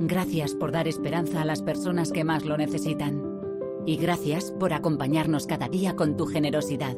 Gracias 0.00 0.54
por 0.54 0.70
dar 0.70 0.86
esperanza 0.86 1.40
a 1.40 1.46
las 1.46 1.62
personas 1.62 2.12
que 2.12 2.24
más 2.24 2.44
lo 2.44 2.58
necesitan. 2.58 3.22
Y 3.86 3.96
gracias 3.96 4.52
por 4.52 4.74
acompañarnos 4.74 5.46
cada 5.46 5.68
día 5.68 5.96
con 5.96 6.18
tu 6.18 6.26
generosidad. 6.26 6.94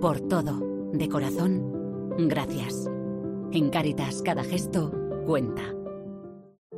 Por 0.00 0.20
todo, 0.20 0.60
de 0.92 1.08
corazón, 1.08 2.14
gracias. 2.16 2.88
En 3.50 3.70
Cáritas 3.70 4.22
cada 4.22 4.44
gesto 4.44 4.92
cuenta. 5.26 5.74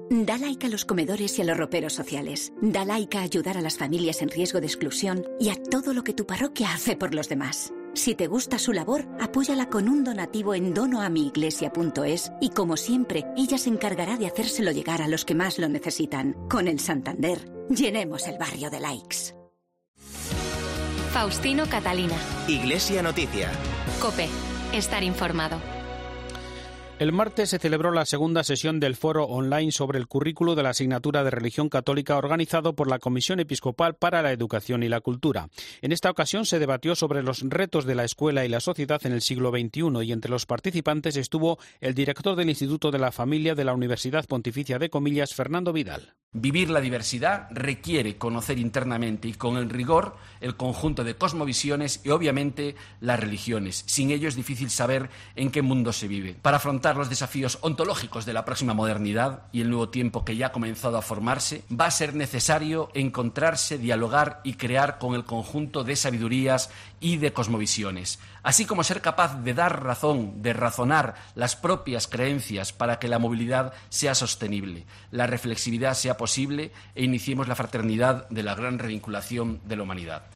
Da 0.08 0.38
like 0.38 0.66
a 0.66 0.70
los 0.70 0.86
comedores 0.86 1.38
y 1.38 1.42
a 1.42 1.44
los 1.44 1.58
roperos 1.58 1.92
sociales. 1.92 2.54
Da 2.62 2.86
like 2.86 3.18
a 3.18 3.22
ayudar 3.22 3.58
a 3.58 3.60
las 3.60 3.76
familias 3.76 4.22
en 4.22 4.30
riesgo 4.30 4.60
de 4.60 4.66
exclusión 4.66 5.26
y 5.38 5.50
a 5.50 5.62
todo 5.62 5.92
lo 5.92 6.04
que 6.04 6.14
tu 6.14 6.24
parroquia 6.24 6.72
hace 6.72 6.96
por 6.96 7.14
los 7.14 7.28
demás. 7.28 7.74
Si 7.96 8.14
te 8.14 8.26
gusta 8.26 8.58
su 8.58 8.74
labor, 8.74 9.08
apóyala 9.20 9.70
con 9.70 9.88
un 9.88 10.04
donativo 10.04 10.54
en 10.54 10.74
donoamiiglesia.es 10.74 12.30
y 12.42 12.50
como 12.50 12.76
siempre, 12.76 13.24
ella 13.38 13.56
se 13.56 13.70
encargará 13.70 14.18
de 14.18 14.26
hacérselo 14.26 14.70
llegar 14.70 15.00
a 15.00 15.08
los 15.08 15.24
que 15.24 15.34
más 15.34 15.58
lo 15.58 15.66
necesitan. 15.68 16.34
Con 16.48 16.68
el 16.68 16.78
Santander, 16.78 17.50
llenemos 17.70 18.28
el 18.28 18.36
barrio 18.36 18.68
de 18.68 18.80
likes. 18.80 19.34
Faustino 21.10 21.64
Catalina. 21.70 22.16
Iglesia 22.46 23.02
Noticia. 23.02 23.50
Cope. 23.98 24.28
Estar 24.74 25.02
informado. 25.02 25.58
El 26.98 27.12
martes 27.12 27.50
se 27.50 27.58
celebró 27.58 27.90
la 27.90 28.06
segunda 28.06 28.42
sesión 28.42 28.80
del 28.80 28.96
foro 28.96 29.24
online 29.24 29.70
sobre 29.70 29.98
el 29.98 30.06
currículo 30.06 30.54
de 30.54 30.62
la 30.62 30.70
asignatura 30.70 31.24
de 31.24 31.30
religión 31.30 31.68
católica 31.68 32.16
organizado 32.16 32.74
por 32.74 32.88
la 32.88 32.98
Comisión 32.98 33.38
Episcopal 33.38 33.96
para 33.96 34.22
la 34.22 34.32
Educación 34.32 34.82
y 34.82 34.88
la 34.88 35.02
Cultura. 35.02 35.50
En 35.82 35.92
esta 35.92 36.10
ocasión 36.10 36.46
se 36.46 36.58
debatió 36.58 36.94
sobre 36.94 37.22
los 37.22 37.42
retos 37.42 37.84
de 37.84 37.96
la 37.96 38.04
escuela 38.04 38.46
y 38.46 38.48
la 38.48 38.60
sociedad 38.60 39.04
en 39.04 39.12
el 39.12 39.20
siglo 39.20 39.50
XXI 39.50 40.06
y 40.06 40.12
entre 40.12 40.30
los 40.30 40.46
participantes 40.46 41.18
estuvo 41.18 41.58
el 41.82 41.94
director 41.94 42.34
del 42.34 42.48
Instituto 42.48 42.90
de 42.90 42.98
la 42.98 43.12
Familia 43.12 43.54
de 43.54 43.64
la 43.64 43.74
Universidad 43.74 44.24
Pontificia 44.24 44.78
de 44.78 44.88
Comillas, 44.88 45.34
Fernando 45.34 45.74
Vidal. 45.74 46.14
Vivir 46.32 46.68
la 46.68 46.82
diversidad 46.82 47.48
requiere 47.50 48.18
conocer 48.18 48.58
internamente 48.58 49.28
y 49.28 49.32
con 49.34 49.56
el 49.56 49.70
rigor 49.70 50.16
el 50.40 50.54
conjunto 50.56 51.02
de 51.02 51.14
cosmovisiones 51.14 52.02
y 52.04 52.10
obviamente 52.10 52.74
las 53.00 53.18
religiones. 53.20 53.84
Sin 53.86 54.10
ello 54.10 54.28
es 54.28 54.36
difícil 54.36 54.68
saber 54.68 55.08
en 55.34 55.50
qué 55.50 55.62
mundo 55.62 55.94
se 55.94 56.08
vive. 56.08 56.34
Para 56.34 56.58
afrontar 56.58 56.85
los 56.94 57.08
desafíos 57.08 57.58
ontológicos 57.62 58.26
de 58.26 58.32
la 58.32 58.44
próxima 58.44 58.74
modernidad 58.74 59.42
y 59.50 59.62
el 59.62 59.70
nuevo 59.70 59.88
tiempo 59.88 60.24
que 60.24 60.36
ya 60.36 60.48
ha 60.48 60.52
comenzado 60.52 60.98
a 60.98 61.02
formarse, 61.02 61.64
va 61.68 61.86
a 61.86 61.90
ser 61.90 62.14
necesario 62.14 62.90
encontrarse, 62.94 63.78
dialogar 63.78 64.40
y 64.44 64.54
crear 64.54 64.98
con 64.98 65.14
el 65.14 65.24
conjunto 65.24 65.82
de 65.82 65.96
sabidurías 65.96 66.70
y 67.00 67.16
de 67.16 67.32
cosmovisiones, 67.32 68.18
así 68.42 68.66
como 68.66 68.84
ser 68.84 69.00
capaz 69.00 69.42
de 69.42 69.54
dar 69.54 69.82
razón, 69.82 70.42
de 70.42 70.52
razonar 70.52 71.14
las 71.34 71.56
propias 71.56 72.06
creencias 72.06 72.72
para 72.72 72.98
que 72.98 73.08
la 73.08 73.18
movilidad 73.18 73.72
sea 73.88 74.14
sostenible, 74.14 74.86
la 75.10 75.26
reflexividad 75.26 75.94
sea 75.94 76.16
posible 76.16 76.72
e 76.94 77.04
iniciemos 77.04 77.48
la 77.48 77.56
fraternidad 77.56 78.28
de 78.28 78.42
la 78.42 78.54
gran 78.54 78.78
revinculación 78.78 79.60
de 79.64 79.76
la 79.76 79.82
humanidad. 79.82 80.26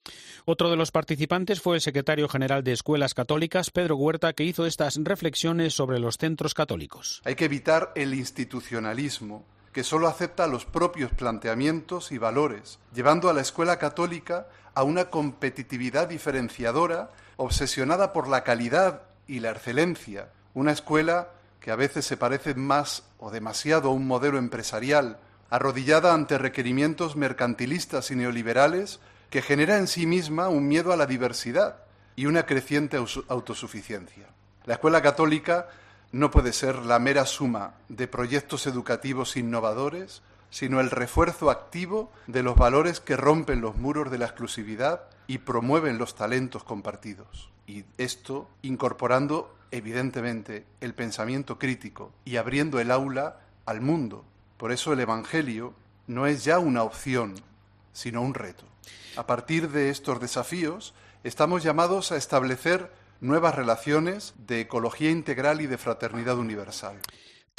Otro 0.53 0.69
de 0.69 0.75
los 0.75 0.91
participantes 0.91 1.61
fue 1.61 1.77
el 1.77 1.81
secretario 1.81 2.29
general 2.29 2.65
de 2.65 2.73
Escuelas 2.73 3.15
Católicas, 3.15 3.71
Pedro 3.71 3.95
Huerta, 3.95 4.33
que 4.33 4.43
hizo 4.43 4.67
estas 4.67 4.99
reflexiones 5.01 5.75
sobre 5.75 6.01
los 6.01 6.17
centros 6.17 6.55
católicos. 6.55 7.23
Hay 7.25 7.37
que 7.37 7.45
evitar 7.45 7.93
el 7.95 8.15
institucionalismo 8.15 9.45
que 9.73 9.85
solo 9.85 10.09
acepta 10.09 10.49
los 10.49 10.65
propios 10.67 11.13
planteamientos 11.13 12.11
y 12.11 12.19
valores, 12.19 12.81
llevando 12.93 13.31
a 13.31 13.33
la 13.33 13.43
escuela 13.43 13.79
católica 13.79 14.49
a 14.75 14.83
una 14.83 15.05
competitividad 15.05 16.09
diferenciadora 16.09 17.11
obsesionada 17.37 18.13
por 18.13 18.27
la 18.27 18.43
calidad 18.43 19.03
y 19.29 19.39
la 19.39 19.53
excelencia, 19.53 20.31
una 20.55 20.73
escuela 20.73 21.29
que 21.61 21.71
a 21.71 21.77
veces 21.77 22.05
se 22.07 22.17
parece 22.17 22.57
más 22.57 23.05
o 23.19 23.31
demasiado 23.31 23.91
a 23.91 23.93
un 23.93 24.09
modelo 24.09 24.37
empresarial, 24.37 25.21
arrodillada 25.49 26.13
ante 26.13 26.39
requerimientos 26.39 27.15
mercantilistas 27.15 28.11
y 28.11 28.17
neoliberales, 28.17 28.99
que 29.31 29.43
genera 29.43 29.79
en 29.79 29.87
sí 29.87 30.07
misma 30.07 30.49
un 30.49 30.69
miedo 30.69 30.93
a 30.93 30.97
la 30.97 31.07
diversidad 31.07 31.85
y 32.16 32.27
una 32.27 32.45
creciente 32.45 32.99
autosuficiencia. 33.29 34.27
La 34.66 34.75
escuela 34.75 35.01
católica 35.01 35.69
no 36.12 36.31
puede 36.31 36.53
ser 36.53 36.77
la 36.77 36.99
mera 36.99 37.25
suma 37.25 37.75
de 37.88 38.09
proyectos 38.09 38.66
educativos 38.66 39.37
innovadores, 39.37 40.23
sino 40.51 40.81
el 40.81 40.90
refuerzo 40.90 41.51
activo 41.51 42.12
de 42.27 42.43
los 42.43 42.57
valores 42.57 43.01
que 43.01 43.16
rompen 43.16 43.61
los 43.61 43.77
muros 43.77 44.11
de 44.11 44.19
la 44.19 44.27
exclusividad 44.27 45.03
y 45.29 45.38
promueven 45.38 45.97
los 45.97 46.16
talentos 46.16 46.64
compartidos. 46.64 47.51
Y 47.69 47.85
esto 47.99 48.49
incorporando, 48.62 49.55
evidentemente, 49.71 50.66
el 50.81 50.93
pensamiento 50.93 51.57
crítico 51.57 52.11
y 52.25 52.37
abriendo 52.37 52.81
el 52.81 52.90
aula 52.90 53.38
al 53.64 53.81
mundo. 53.81 54.25
Por 54.57 54.73
eso 54.73 54.93
el 54.93 54.99
Evangelio 54.99 55.73
no 56.09 56.27
es 56.27 56.43
ya 56.43 56.59
una 56.59 56.83
opción, 56.83 57.37
sino 57.93 58.23
un 58.23 58.35
reto. 58.35 58.64
A 59.16 59.26
partir 59.26 59.70
de 59.70 59.90
estos 59.90 60.20
desafíos, 60.20 60.94
estamos 61.24 61.62
llamados 61.62 62.12
a 62.12 62.16
establecer 62.16 62.90
nuevas 63.20 63.55
relaciones 63.55 64.35
de 64.38 64.61
ecología 64.61 65.11
integral 65.11 65.61
y 65.61 65.66
de 65.66 65.79
fraternidad 65.79 66.38
universal. 66.38 66.96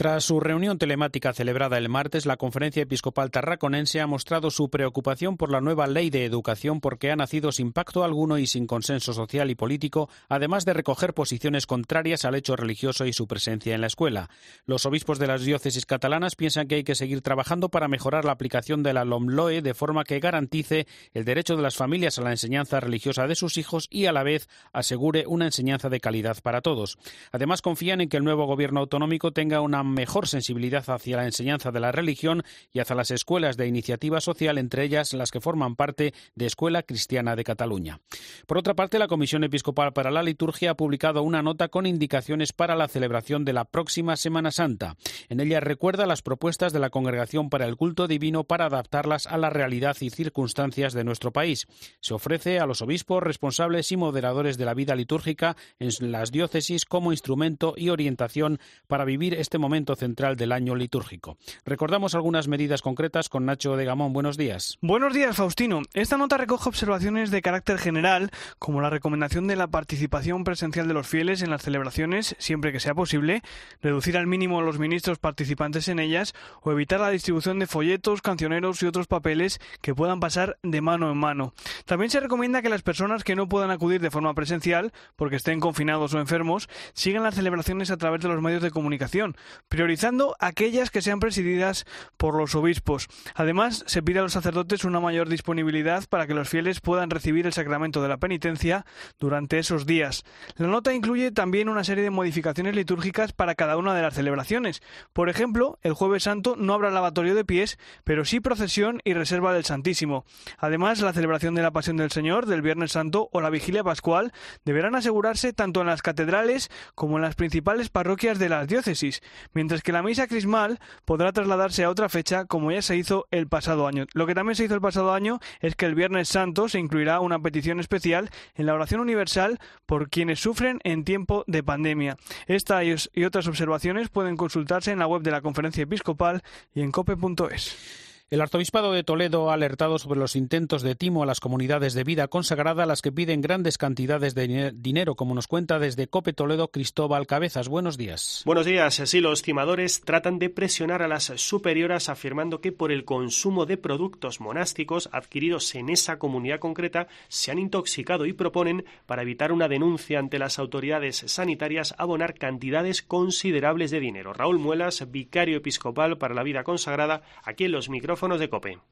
Tras 0.01 0.23
su 0.23 0.39
reunión 0.39 0.79
telemática 0.79 1.31
celebrada 1.31 1.77
el 1.77 1.87
martes, 1.87 2.25
la 2.25 2.37
Conferencia 2.37 2.81
Episcopal 2.81 3.29
Tarraconense 3.29 4.01
ha 4.01 4.07
mostrado 4.07 4.49
su 4.49 4.71
preocupación 4.71 5.37
por 5.37 5.51
la 5.51 5.61
nueva 5.61 5.85
ley 5.85 6.09
de 6.09 6.25
educación 6.25 6.81
porque 6.81 7.11
ha 7.11 7.15
nacido 7.15 7.51
sin 7.51 7.71
pacto 7.71 8.03
alguno 8.03 8.39
y 8.39 8.47
sin 8.47 8.65
consenso 8.65 9.13
social 9.13 9.51
y 9.51 9.55
político, 9.55 10.09
además 10.27 10.65
de 10.65 10.73
recoger 10.73 11.13
posiciones 11.13 11.67
contrarias 11.67 12.25
al 12.25 12.33
hecho 12.33 12.55
religioso 12.55 13.05
y 13.05 13.13
su 13.13 13.27
presencia 13.27 13.75
en 13.75 13.81
la 13.81 13.85
escuela. 13.85 14.31
Los 14.65 14.87
obispos 14.87 15.19
de 15.19 15.27
las 15.27 15.43
diócesis 15.43 15.85
catalanas 15.85 16.35
piensan 16.35 16.67
que 16.67 16.73
hay 16.73 16.83
que 16.83 16.95
seguir 16.95 17.21
trabajando 17.21 17.69
para 17.69 17.87
mejorar 17.87 18.25
la 18.25 18.31
aplicación 18.31 18.81
de 18.81 18.93
la 18.93 19.05
LOMLOE 19.05 19.61
de 19.61 19.75
forma 19.75 20.03
que 20.03 20.19
garantice 20.19 20.87
el 21.13 21.25
derecho 21.25 21.55
de 21.55 21.61
las 21.61 21.75
familias 21.75 22.17
a 22.17 22.23
la 22.23 22.31
enseñanza 22.31 22.79
religiosa 22.79 23.27
de 23.27 23.35
sus 23.35 23.55
hijos 23.57 23.85
y 23.91 24.07
a 24.07 24.13
la 24.13 24.23
vez 24.23 24.49
asegure 24.73 25.25
una 25.27 25.45
enseñanza 25.45 25.89
de 25.89 25.99
calidad 25.99 26.37
para 26.41 26.61
todos. 26.61 26.97
Además, 27.31 27.61
confían 27.61 28.01
en 28.01 28.09
que 28.09 28.17
el 28.17 28.23
nuevo 28.23 28.47
gobierno 28.47 28.79
autonómico 28.79 29.31
tenga 29.31 29.61
una 29.61 29.90
mejor 29.91 30.27
sensibilidad 30.27 30.83
hacia 30.89 31.17
la 31.17 31.25
enseñanza 31.25 31.71
de 31.71 31.79
la 31.79 31.91
religión 31.91 32.43
y 32.73 32.79
hacia 32.79 32.95
las 32.95 33.11
escuelas 33.11 33.57
de 33.57 33.67
iniciativa 33.67 34.21
social, 34.21 34.57
entre 34.57 34.83
ellas 34.83 35.13
las 35.13 35.31
que 35.31 35.41
forman 35.41 35.75
parte 35.75 36.13
de 36.35 36.45
Escuela 36.45 36.83
Cristiana 36.83 37.35
de 37.35 37.43
Cataluña. 37.43 37.99
Por 38.47 38.57
otra 38.57 38.73
parte, 38.73 38.99
la 38.99 39.07
Comisión 39.07 39.43
Episcopal 39.43 39.93
para 39.93 40.11
la 40.11 40.23
Liturgia 40.23 40.71
ha 40.71 40.75
publicado 40.75 41.23
una 41.23 41.41
nota 41.41 41.67
con 41.67 41.85
indicaciones 41.85 42.53
para 42.53 42.75
la 42.75 42.87
celebración 42.87 43.45
de 43.45 43.53
la 43.53 43.65
próxima 43.65 44.15
Semana 44.15 44.51
Santa. 44.51 44.95
En 45.29 45.39
ella 45.39 45.59
recuerda 45.59 46.05
las 46.05 46.21
propuestas 46.21 46.73
de 46.73 46.79
la 46.79 46.89
Congregación 46.89 47.49
para 47.49 47.65
el 47.65 47.75
Culto 47.75 48.07
Divino 48.07 48.43
para 48.43 48.65
adaptarlas 48.65 49.27
a 49.27 49.37
la 49.37 49.49
realidad 49.49 49.97
y 49.99 50.09
circunstancias 50.09 50.93
de 50.93 51.03
nuestro 51.03 51.31
país. 51.31 51.67
Se 51.99 52.13
ofrece 52.13 52.59
a 52.59 52.65
los 52.65 52.81
obispos, 52.81 53.23
responsables 53.23 53.91
y 53.91 53.97
moderadores 53.97 54.57
de 54.57 54.65
la 54.65 54.73
vida 54.73 54.95
litúrgica 54.95 55.55
en 55.79 56.11
las 56.11 56.31
diócesis 56.31 56.85
como 56.85 57.11
instrumento 57.11 57.73
y 57.75 57.89
orientación 57.89 58.59
para 58.87 59.05
vivir 59.05 59.33
este 59.33 59.57
momento 59.57 59.70
central 59.95 60.35
del 60.35 60.51
año 60.51 60.75
litúrgico. 60.75 61.37
Recordamos 61.65 62.13
algunas 62.13 62.47
medidas 62.47 62.81
concretas 62.81 63.29
con 63.29 63.45
Nacho 63.45 63.77
de 63.77 63.85
Gamón. 63.85 64.11
Buenos 64.11 64.37
días. 64.37 64.77
Buenos 64.81 65.13
días, 65.13 65.37
Faustino. 65.37 65.81
Esta 65.93 66.17
nota 66.17 66.37
recoge 66.37 66.67
observaciones 66.67 67.31
de 67.31 67.41
carácter 67.41 67.77
general, 67.77 68.31
como 68.59 68.81
la 68.81 68.89
recomendación 68.89 69.47
de 69.47 69.55
la 69.55 69.67
participación 69.67 70.43
presencial 70.43 70.87
de 70.87 70.93
los 70.93 71.07
fieles 71.07 71.41
en 71.41 71.49
las 71.49 71.61
celebraciones, 71.61 72.35
siempre 72.37 72.71
que 72.71 72.79
sea 72.81 72.93
posible, 72.93 73.41
reducir 73.81 74.17
al 74.17 74.27
mínimo 74.27 74.61
los 74.61 74.77
ministros 74.77 75.19
participantes 75.19 75.87
en 75.87 75.99
ellas 75.99 76.33
o 76.61 76.71
evitar 76.71 76.99
la 76.99 77.09
distribución 77.09 77.59
de 77.59 77.67
folletos, 77.67 78.21
cancioneros 78.21 78.83
y 78.83 78.87
otros 78.87 79.07
papeles 79.07 79.59
que 79.81 79.95
puedan 79.95 80.19
pasar 80.19 80.57
de 80.63 80.81
mano 80.81 81.09
en 81.09 81.17
mano. 81.17 81.53
También 81.85 82.11
se 82.11 82.19
recomienda 82.19 82.61
que 82.61 82.69
las 82.69 82.81
personas 82.81 83.23
que 83.23 83.35
no 83.35 83.47
puedan 83.47 83.71
acudir 83.71 84.01
de 84.01 84.11
forma 84.11 84.33
presencial, 84.33 84.91
porque 85.15 85.37
estén 85.37 85.59
confinados 85.59 86.13
o 86.13 86.19
enfermos, 86.19 86.67
sigan 86.93 87.23
las 87.23 87.35
celebraciones 87.35 87.91
a 87.91 87.97
través 87.97 88.21
de 88.21 88.27
los 88.27 88.41
medios 88.41 88.61
de 88.61 88.71
comunicación, 88.71 89.37
priorizando 89.69 90.35
aquellas 90.39 90.91
que 90.91 91.01
sean 91.01 91.19
presididas 91.19 91.85
por 92.17 92.35
los 92.35 92.55
obispos. 92.55 93.07
Además, 93.35 93.83
se 93.87 94.03
pide 94.03 94.19
a 94.19 94.23
los 94.23 94.33
sacerdotes 94.33 94.83
una 94.83 94.99
mayor 94.99 95.29
disponibilidad 95.29 96.03
para 96.09 96.27
que 96.27 96.33
los 96.33 96.49
fieles 96.49 96.81
puedan 96.81 97.09
recibir 97.09 97.45
el 97.45 97.53
sacramento 97.53 98.01
de 98.01 98.09
la 98.09 98.17
penitencia 98.17 98.85
durante 99.19 99.59
esos 99.59 99.85
días. 99.85 100.23
La 100.55 100.67
nota 100.67 100.93
incluye 100.93 101.31
también 101.31 101.69
una 101.69 101.83
serie 101.83 102.03
de 102.03 102.09
modificaciones 102.09 102.75
litúrgicas 102.75 103.33
para 103.33 103.55
cada 103.55 103.77
una 103.77 103.93
de 103.93 104.01
las 104.01 104.13
celebraciones. 104.13 104.81
Por 105.13 105.29
ejemplo, 105.29 105.79
el 105.81 105.93
jueves 105.93 106.23
santo 106.23 106.55
no 106.57 106.73
habrá 106.73 106.91
lavatorio 106.91 107.35
de 107.35 107.45
pies, 107.45 107.77
pero 108.03 108.25
sí 108.25 108.39
procesión 108.39 109.01
y 109.03 109.13
reserva 109.13 109.53
del 109.53 109.65
Santísimo. 109.65 110.25
Además, 110.57 111.01
la 111.01 111.13
celebración 111.13 111.55
de 111.55 111.61
la 111.61 111.71
Pasión 111.71 111.97
del 111.97 112.11
Señor, 112.11 112.45
del 112.45 112.61
Viernes 112.61 112.91
Santo 112.91 113.29
o 113.31 113.41
la 113.41 113.49
Vigilia 113.49 113.83
Pascual 113.83 114.31
deberán 114.65 114.95
asegurarse 114.95 115.53
tanto 115.53 115.81
en 115.81 115.87
las 115.87 116.01
catedrales 116.01 116.69
como 116.95 117.17
en 117.17 117.23
las 117.23 117.35
principales 117.35 117.89
parroquias 117.89 118.39
de 118.39 118.49
las 118.49 118.67
diócesis, 118.67 119.21
mientras 119.53 119.81
que 119.81 119.91
la 119.91 120.03
misa 120.03 120.27
crismal 120.27 120.79
podrá 121.05 121.31
trasladarse 121.31 121.83
a 121.83 121.89
otra 121.89 122.09
fecha 122.09 122.45
como 122.45 122.71
ya 122.71 122.81
se 122.81 122.97
hizo 122.97 123.27
el 123.31 123.47
pasado 123.47 123.87
año. 123.87 124.05
Lo 124.13 124.27
que 124.27 124.35
también 124.35 124.55
se 124.55 124.65
hizo 124.65 124.75
el 124.75 124.81
pasado 124.81 125.13
año 125.13 125.39
es 125.59 125.75
que 125.75 125.85
el 125.85 125.95
Viernes 125.95 126.29
Santo 126.29 126.69
se 126.69 126.79
incluirá 126.79 127.19
una 127.19 127.39
petición 127.39 127.79
especial 127.79 128.29
en 128.55 128.65
la 128.65 128.73
oración 128.73 129.01
universal 129.01 129.59
por 129.85 130.09
quienes 130.09 130.39
sufren 130.39 130.79
en 130.83 131.03
tiempo 131.03 131.43
de 131.47 131.63
pandemia. 131.63 132.17
Esta 132.47 132.83
y 132.83 133.23
otras 133.23 133.47
observaciones 133.47 134.09
pueden 134.09 134.37
consultarse 134.37 134.91
en 134.91 134.99
la 134.99 135.07
web 135.07 135.21
de 135.21 135.31
la 135.31 135.41
Conferencia 135.41 135.83
Episcopal 135.83 136.41
y 136.73 136.81
en 136.81 136.91
cope.es. 136.91 138.10
El 138.31 138.39
arzobispado 138.39 138.93
de 138.93 139.03
Toledo 139.03 139.51
ha 139.51 139.55
alertado 139.55 139.99
sobre 139.99 140.17
los 140.17 140.37
intentos 140.37 140.83
de 140.83 140.95
timo 140.95 141.21
a 141.21 141.25
las 141.25 141.41
comunidades 141.41 141.93
de 141.93 142.05
vida 142.05 142.29
consagrada, 142.29 142.83
a 142.83 142.85
las 142.85 143.01
que 143.01 143.11
piden 143.11 143.41
grandes 143.41 143.77
cantidades 143.77 144.35
de 144.35 144.71
dinero, 144.73 145.15
como 145.15 145.35
nos 145.35 145.47
cuenta 145.47 145.79
desde 145.79 146.07
Cope 146.07 146.31
Toledo 146.31 146.69
Cristóbal 146.69 147.27
Cabezas. 147.27 147.67
Buenos 147.67 147.97
días. 147.97 148.43
Buenos 148.45 148.65
días. 148.65 149.01
Sí, 149.03 149.19
los 149.19 149.41
timadores 149.41 149.99
tratan 149.99 150.39
de 150.39 150.49
presionar 150.49 151.01
a 151.01 151.09
las 151.09 151.25
superioras 151.25 152.07
afirmando 152.07 152.61
que 152.61 152.71
por 152.71 152.93
el 152.93 153.03
consumo 153.03 153.65
de 153.65 153.75
productos 153.75 154.39
monásticos 154.39 155.09
adquiridos 155.11 155.75
en 155.75 155.89
esa 155.89 156.17
comunidad 156.17 156.59
concreta 156.59 157.09
se 157.27 157.51
han 157.51 157.59
intoxicado 157.59 158.25
y 158.25 158.31
proponen, 158.31 158.85
para 159.07 159.23
evitar 159.23 159.51
una 159.51 159.67
denuncia 159.67 160.19
ante 160.19 160.39
las 160.39 160.57
autoridades 160.57 161.17
sanitarias, 161.27 161.95
abonar 161.97 162.35
cantidades 162.35 163.01
considerables 163.01 163.91
de 163.91 163.99
dinero. 163.99 164.31
Raúl 164.31 164.57
Muelas, 164.57 165.11
vicario 165.11 165.57
episcopal 165.57 166.17
para 166.17 166.33
la 166.33 166.43
vida 166.43 166.63
consagrada, 166.63 167.23
aquí 167.43 167.65
en 167.65 167.73
los 167.73 167.89
micrófonos 167.89 168.20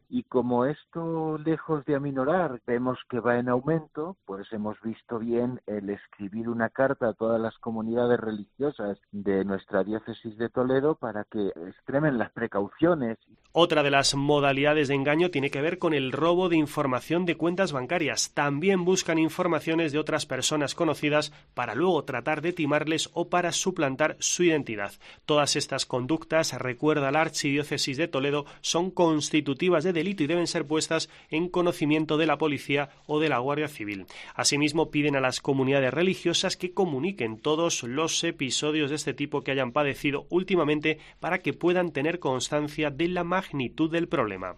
Y 0.10 0.24
como 0.24 0.65
esto, 0.65 1.38
lejos 1.38 1.86
de 1.86 1.96
aminorar, 1.96 2.60
vemos 2.65 2.98
que 3.10 3.20
va 3.20 3.38
en 3.38 3.48
aumento, 3.48 4.18
pues 4.26 4.52
hemos 4.52 4.82
visto 4.82 5.20
bien 5.20 5.62
el 5.68 5.92
escribir 5.92 6.50
una 6.50 6.70
carta 6.70 7.10
a 7.10 7.13
todas 7.13 7.39
las 7.39 7.56
comunidades 7.60 8.20
religiosas 8.20 8.98
de 9.12 9.46
nuestra 9.46 9.84
diócesis 9.84 10.36
de 10.39 10.50
Toledo 10.50 10.96
para 10.96 11.26
que 11.26 11.50
extremen 11.68 12.18
las 12.18 12.32
precauciones. 12.32 13.20
Otra 13.52 13.84
de 13.84 13.92
las 13.92 14.16
modalidades 14.16 14.88
de 14.88 14.96
engaño 14.96 15.32
tiene 15.32 15.52
que 15.52 15.62
ver 15.62 15.80
con 15.80 15.94
el 15.94 16.12
robo 16.12 16.50
de 16.50 16.56
información 16.58 17.26
de 17.26 17.36
cuentas 17.36 17.72
bancarias. 17.72 18.32
También 18.34 18.86
buscan 18.86 19.20
informaciones 19.20 19.92
de 19.92 20.00
otras 20.00 20.26
personas 20.26 20.76
conocidas 20.76 21.34
para 21.54 21.76
luego 21.76 22.04
tratar 22.04 22.42
de 22.42 22.54
timarles 22.54 23.10
o 23.14 23.30
para 23.30 23.52
suplantar 23.52 24.16
su 24.20 24.44
identidad. 24.44 24.94
Todas 25.26 25.56
estas 25.56 25.86
conductas, 25.86 26.54
recuerda 26.54 27.12
la 27.12 27.22
Archidiócesis 27.22 27.98
de 27.98 28.08
Toledo, 28.08 28.46
son 28.62 28.92
con 28.92 29.10
constitutivas 29.10 29.84
de 29.84 29.92
delito 29.92 30.24
y 30.24 30.28
deben 30.28 30.46
ser 30.46 30.66
puestas 30.66 31.10
en 31.30 31.50
conocimiento 31.50 32.16
de 32.18 32.28
la 32.28 32.38
policía 32.38 32.90
o 33.08 33.20
de 33.20 33.28
la 33.28 33.40
Guardia 33.40 33.68
Civil. 33.68 34.06
Asimismo, 34.36 34.92
piden 34.92 35.16
a 35.16 35.20
las 35.20 35.42
comunidades 35.42 35.94
religiosas 35.94 36.56
que 36.56 36.72
comuniquen 36.72 37.40
todos 37.40 37.84
los 37.84 38.24
episodios 38.24 38.92
de 38.92 38.96
este 38.96 39.16
tipo 39.16 39.42
que 39.42 39.52
hayan 39.52 39.72
padecido 39.72 40.28
últimamente 40.30 41.00
para 41.20 41.40
que 41.40 41.54
puedan 41.54 41.92
tener 41.92 42.20
constancia 42.20 42.92
de 42.92 43.08
la 43.08 43.24
magnitud 43.39 43.89
del 43.89 44.08
problema. 44.08 44.56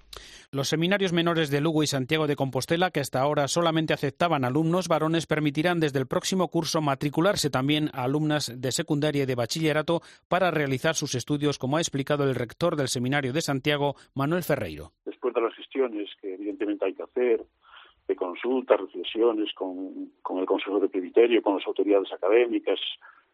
Los 0.52 0.70
seminarios 0.70 1.14
menores 1.14 1.52
de 1.52 1.62
Lugo 1.62 1.84
y 1.84 1.88
Santiago 1.88 2.26
de 2.28 2.36
Compostela, 2.36 2.90
que 2.90 3.00
hasta 3.00 3.22
ahora 3.22 3.48
solamente 3.48 3.94
aceptaban 3.94 4.44
alumnos 4.44 4.88
varones, 4.88 5.28
permitirán 5.28 5.80
desde 5.80 6.00
el 6.00 6.08
próximo 6.08 6.48
curso 6.48 6.82
matricularse 6.82 7.50
también 7.50 7.90
a 7.94 8.04
alumnas 8.04 8.52
de 8.60 8.72
secundaria 8.72 9.24
y 9.24 9.26
de 9.28 9.36
bachillerato 9.36 10.02
para 10.28 10.50
realizar 10.52 10.96
sus 10.96 11.14
estudios, 11.16 11.60
como 11.60 11.78
ha 11.78 11.80
explicado 11.80 12.24
el 12.24 12.36
rector 12.36 12.76
del 12.76 12.88
Seminario 12.88 13.34
de 13.34 13.42
Santiago, 13.42 13.96
Manuel 14.16 14.44
Ferreiro. 14.44 14.94
Después 15.06 15.34
de 15.34 15.42
las 15.42 15.54
gestiones 15.56 16.10
que 16.20 16.34
evidentemente 16.34 16.86
hay 16.86 16.94
que 16.96 17.04
hacer, 17.04 17.46
de 18.08 18.16
consultas, 18.16 18.80
reflexiones 18.80 19.54
con, 19.54 20.12
con 20.24 20.40
el 20.40 20.46
Consejo 20.46 20.80
de 20.80 20.90
Criterio, 20.90 21.42
con 21.44 21.58
las 21.58 21.68
autoridades 21.68 22.12
académicas, 22.12 22.80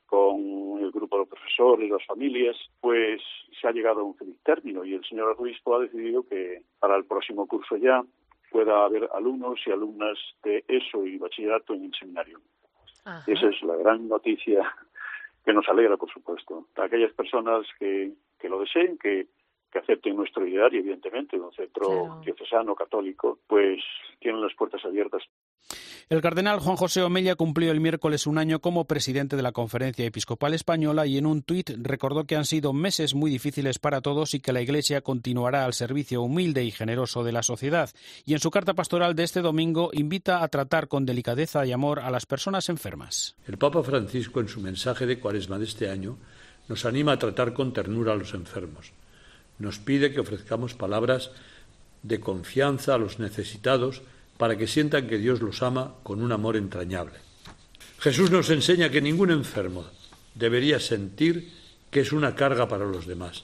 con 0.07 0.79
el 0.81 0.91
grupo 0.91 1.19
de 1.19 1.25
profesores, 1.27 1.89
las 1.89 2.05
familias, 2.05 2.55
pues 2.79 3.21
se 3.59 3.67
ha 3.67 3.71
llegado 3.71 3.99
a 3.99 4.03
un 4.03 4.15
feliz 4.15 4.37
término 4.43 4.83
y 4.83 4.93
el 4.93 5.05
señor 5.05 5.31
arzobispo 5.31 5.75
ha 5.75 5.81
decidido 5.81 6.23
que 6.27 6.63
para 6.79 6.95
el 6.95 7.05
próximo 7.05 7.45
curso 7.45 7.75
ya 7.77 8.03
pueda 8.49 8.85
haber 8.85 9.09
alumnos 9.13 9.59
y 9.65 9.71
alumnas 9.71 10.17
de 10.43 10.63
ESO 10.67 11.05
y 11.05 11.17
bachillerato 11.17 11.73
en 11.73 11.85
el 11.85 11.93
seminario. 11.93 12.39
esa 13.27 13.49
es 13.49 13.61
la 13.63 13.75
gran 13.75 14.07
noticia 14.07 14.73
que 15.45 15.53
nos 15.53 15.67
alegra, 15.69 15.97
por 15.97 16.11
supuesto. 16.11 16.67
A 16.77 16.85
aquellas 16.85 17.13
personas 17.13 17.65
que, 17.79 18.13
que 18.39 18.49
lo 18.49 18.59
deseen, 18.59 18.97
que 18.97 19.27
que 19.71 19.79
acepten 19.79 20.15
nuestro 20.15 20.47
ideario, 20.47 20.79
evidentemente, 20.79 21.39
un 21.39 21.51
centro 21.51 22.19
diocesano 22.23 22.75
católico, 22.75 23.39
pues 23.47 23.83
tienen 24.19 24.41
las 24.41 24.53
puertas 24.55 24.83
abiertas. 24.85 25.23
El 26.09 26.21
cardenal 26.21 26.59
Juan 26.59 26.77
José 26.77 27.01
Omeya 27.01 27.35
cumplió 27.35 27.71
el 27.71 27.81
miércoles 27.81 28.27
un 28.27 28.37
año 28.37 28.61
como 28.61 28.85
presidente 28.85 29.35
de 29.35 29.41
la 29.41 29.51
Conferencia 29.51 30.05
Episcopal 30.05 30.53
Española 30.53 31.05
y 31.05 31.17
en 31.17 31.25
un 31.25 31.41
tuit 31.41 31.71
recordó 31.81 32.23
que 32.23 32.37
han 32.37 32.45
sido 32.45 32.71
meses 32.71 33.13
muy 33.13 33.29
difíciles 33.29 33.77
para 33.77 33.99
todos 33.99 34.33
y 34.33 34.39
que 34.39 34.53
la 34.53 34.61
Iglesia 34.61 35.01
continuará 35.01 35.65
al 35.65 35.73
servicio 35.73 36.21
humilde 36.21 36.63
y 36.63 36.71
generoso 36.71 37.25
de 37.25 37.33
la 37.33 37.43
sociedad. 37.43 37.89
Y 38.25 38.33
en 38.33 38.39
su 38.39 38.51
carta 38.51 38.73
pastoral 38.73 39.15
de 39.15 39.23
este 39.23 39.41
domingo 39.41 39.89
invita 39.91 40.43
a 40.43 40.47
tratar 40.47 40.87
con 40.87 41.05
delicadeza 41.05 41.65
y 41.65 41.73
amor 41.73 41.99
a 41.99 42.09
las 42.09 42.25
personas 42.25 42.69
enfermas. 42.69 43.35
El 43.45 43.57
Papa 43.57 43.83
Francisco, 43.83 44.39
en 44.39 44.47
su 44.47 44.61
mensaje 44.61 45.05
de 45.05 45.19
Cuaresma 45.19 45.59
de 45.59 45.65
este 45.65 45.89
año, 45.89 46.17
nos 46.69 46.85
anima 46.85 47.11
a 47.13 47.19
tratar 47.19 47.53
con 47.53 47.73
ternura 47.73 48.13
a 48.13 48.15
los 48.15 48.33
enfermos 48.33 48.93
nos 49.59 49.79
pide 49.79 50.13
que 50.13 50.19
ofrezcamos 50.19 50.73
palabras 50.73 51.31
de 52.03 52.19
confianza 52.19 52.93
a 52.93 52.97
los 52.97 53.19
necesitados 53.19 54.01
para 54.37 54.57
que 54.57 54.67
sientan 54.67 55.07
que 55.07 55.17
Dios 55.17 55.41
los 55.41 55.61
ama 55.63 55.95
con 56.03 56.21
un 56.21 56.31
amor 56.31 56.55
entrañable. 56.55 57.15
Jesús 57.99 58.29
nos 58.29 58.49
enseña 58.49 58.89
que 58.89 59.01
ningún 59.01 59.31
enfermo 59.31 59.85
debería 60.35 60.79
sentir 60.79 61.51
que 61.89 62.01
es 62.01 62.11
una 62.11 62.35
carga 62.35 62.67
para 62.67 62.85
los 62.85 63.07
demás. 63.07 63.43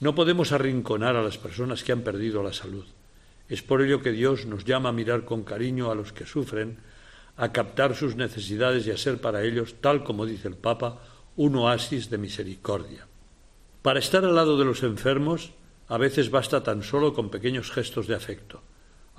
No 0.00 0.14
podemos 0.14 0.52
arrinconar 0.52 1.16
a 1.16 1.22
las 1.22 1.38
personas 1.38 1.82
que 1.82 1.92
han 1.92 2.02
perdido 2.02 2.42
la 2.42 2.52
salud. 2.52 2.84
Es 3.48 3.62
por 3.62 3.82
ello 3.82 4.02
que 4.02 4.12
Dios 4.12 4.46
nos 4.46 4.64
llama 4.64 4.90
a 4.90 4.92
mirar 4.92 5.24
con 5.24 5.42
cariño 5.42 5.90
a 5.90 5.94
los 5.94 6.12
que 6.12 6.26
sufren, 6.26 6.78
a 7.36 7.52
captar 7.52 7.96
sus 7.96 8.14
necesidades 8.16 8.86
y 8.86 8.90
a 8.90 8.96
ser 8.96 9.20
para 9.20 9.42
ellos, 9.42 9.76
tal 9.80 10.04
como 10.04 10.26
dice 10.26 10.48
el 10.48 10.56
Papa, 10.56 11.02
un 11.36 11.56
oasis 11.56 12.10
de 12.10 12.18
misericordia. 12.18 13.06
Para 13.82 13.98
estar 13.98 14.24
al 14.24 14.34
lado 14.34 14.58
de 14.58 14.64
los 14.64 14.82
enfermos, 14.82 15.52
a 15.88 15.98
veces 15.98 16.30
basta 16.30 16.62
tan 16.62 16.82
solo 16.82 17.14
con 17.14 17.30
pequeños 17.30 17.70
gestos 17.72 18.06
de 18.06 18.14
afecto. 18.14 18.62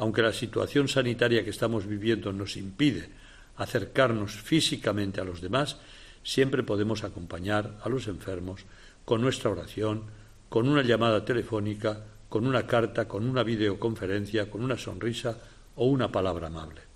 Aunque 0.03 0.21
la 0.21 0.33
situación 0.33 0.89
sanitaria 0.89 1.45
que 1.45 1.49
estamos 1.49 1.87
viviendo 1.87 2.33
nos 2.33 2.57
impide 2.57 3.07
acercarnos 3.55 4.33
físicamente 4.33 5.21
a 5.21 5.23
los 5.23 5.39
demás, 5.39 5.77
siempre 6.23 6.61
podemos 6.61 7.05
acompañar 7.05 7.79
a 7.81 7.87
los 7.87 8.09
enfermos 8.09 8.65
con 9.05 9.21
nuestra 9.21 9.51
oración, 9.51 10.03
con 10.49 10.67
una 10.67 10.81
llamada 10.81 11.23
telefónica, 11.23 12.03
con 12.27 12.45
una 12.45 12.67
carta, 12.67 13.07
con 13.07 13.25
una 13.25 13.43
videoconferencia, 13.43 14.51
con 14.51 14.61
una 14.61 14.77
sonrisa 14.77 15.37
o 15.77 15.85
una 15.85 16.11
palabra 16.11 16.47
amable. 16.47 16.92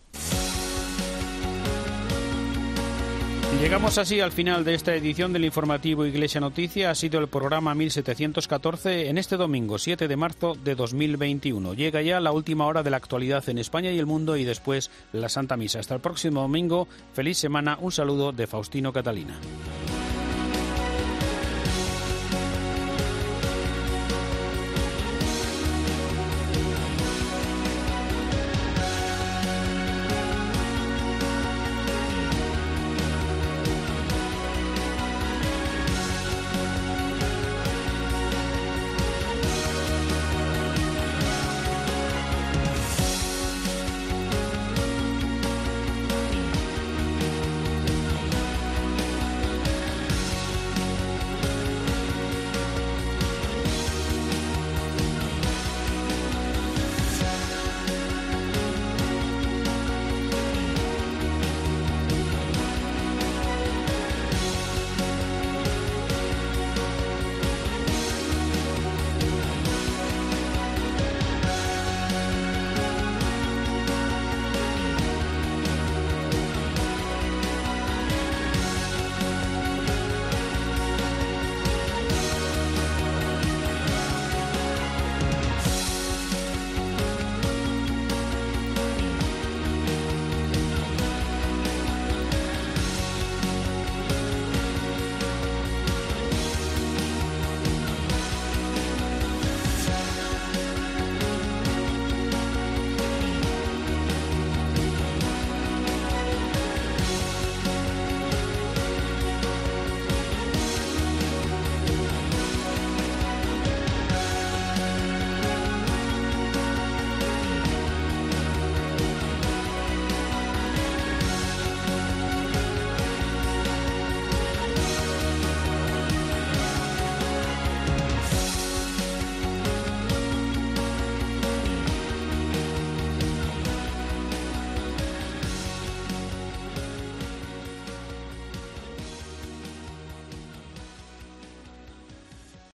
Llegamos 3.59 3.97
así 3.97 4.21
al 4.21 4.31
final 4.31 4.63
de 4.63 4.75
esta 4.75 4.93
edición 4.93 5.33
del 5.33 5.43
informativo 5.43 6.05
Iglesia 6.05 6.39
Noticia. 6.39 6.91
Ha 6.91 6.95
sido 6.95 7.19
el 7.19 7.27
programa 7.27 7.73
1714 7.73 9.09
en 9.09 9.17
este 9.17 9.35
domingo 9.35 9.79
7 9.79 10.07
de 10.07 10.15
marzo 10.15 10.53
de 10.53 10.75
2021. 10.75 11.73
Llega 11.73 12.03
ya 12.03 12.19
la 12.19 12.31
última 12.31 12.67
hora 12.67 12.83
de 12.83 12.91
la 12.91 12.97
actualidad 12.97 13.49
en 13.49 13.57
España 13.57 13.91
y 13.91 13.97
el 13.97 14.05
mundo 14.05 14.37
y 14.37 14.43
después 14.43 14.91
la 15.11 15.27
Santa 15.27 15.57
Misa. 15.57 15.79
Hasta 15.79 15.95
el 15.95 16.01
próximo 16.01 16.41
domingo. 16.41 16.87
Feliz 17.13 17.39
semana. 17.39 17.79
Un 17.81 17.91
saludo 17.91 18.31
de 18.31 18.45
Faustino 18.45 18.93
Catalina. 18.93 19.33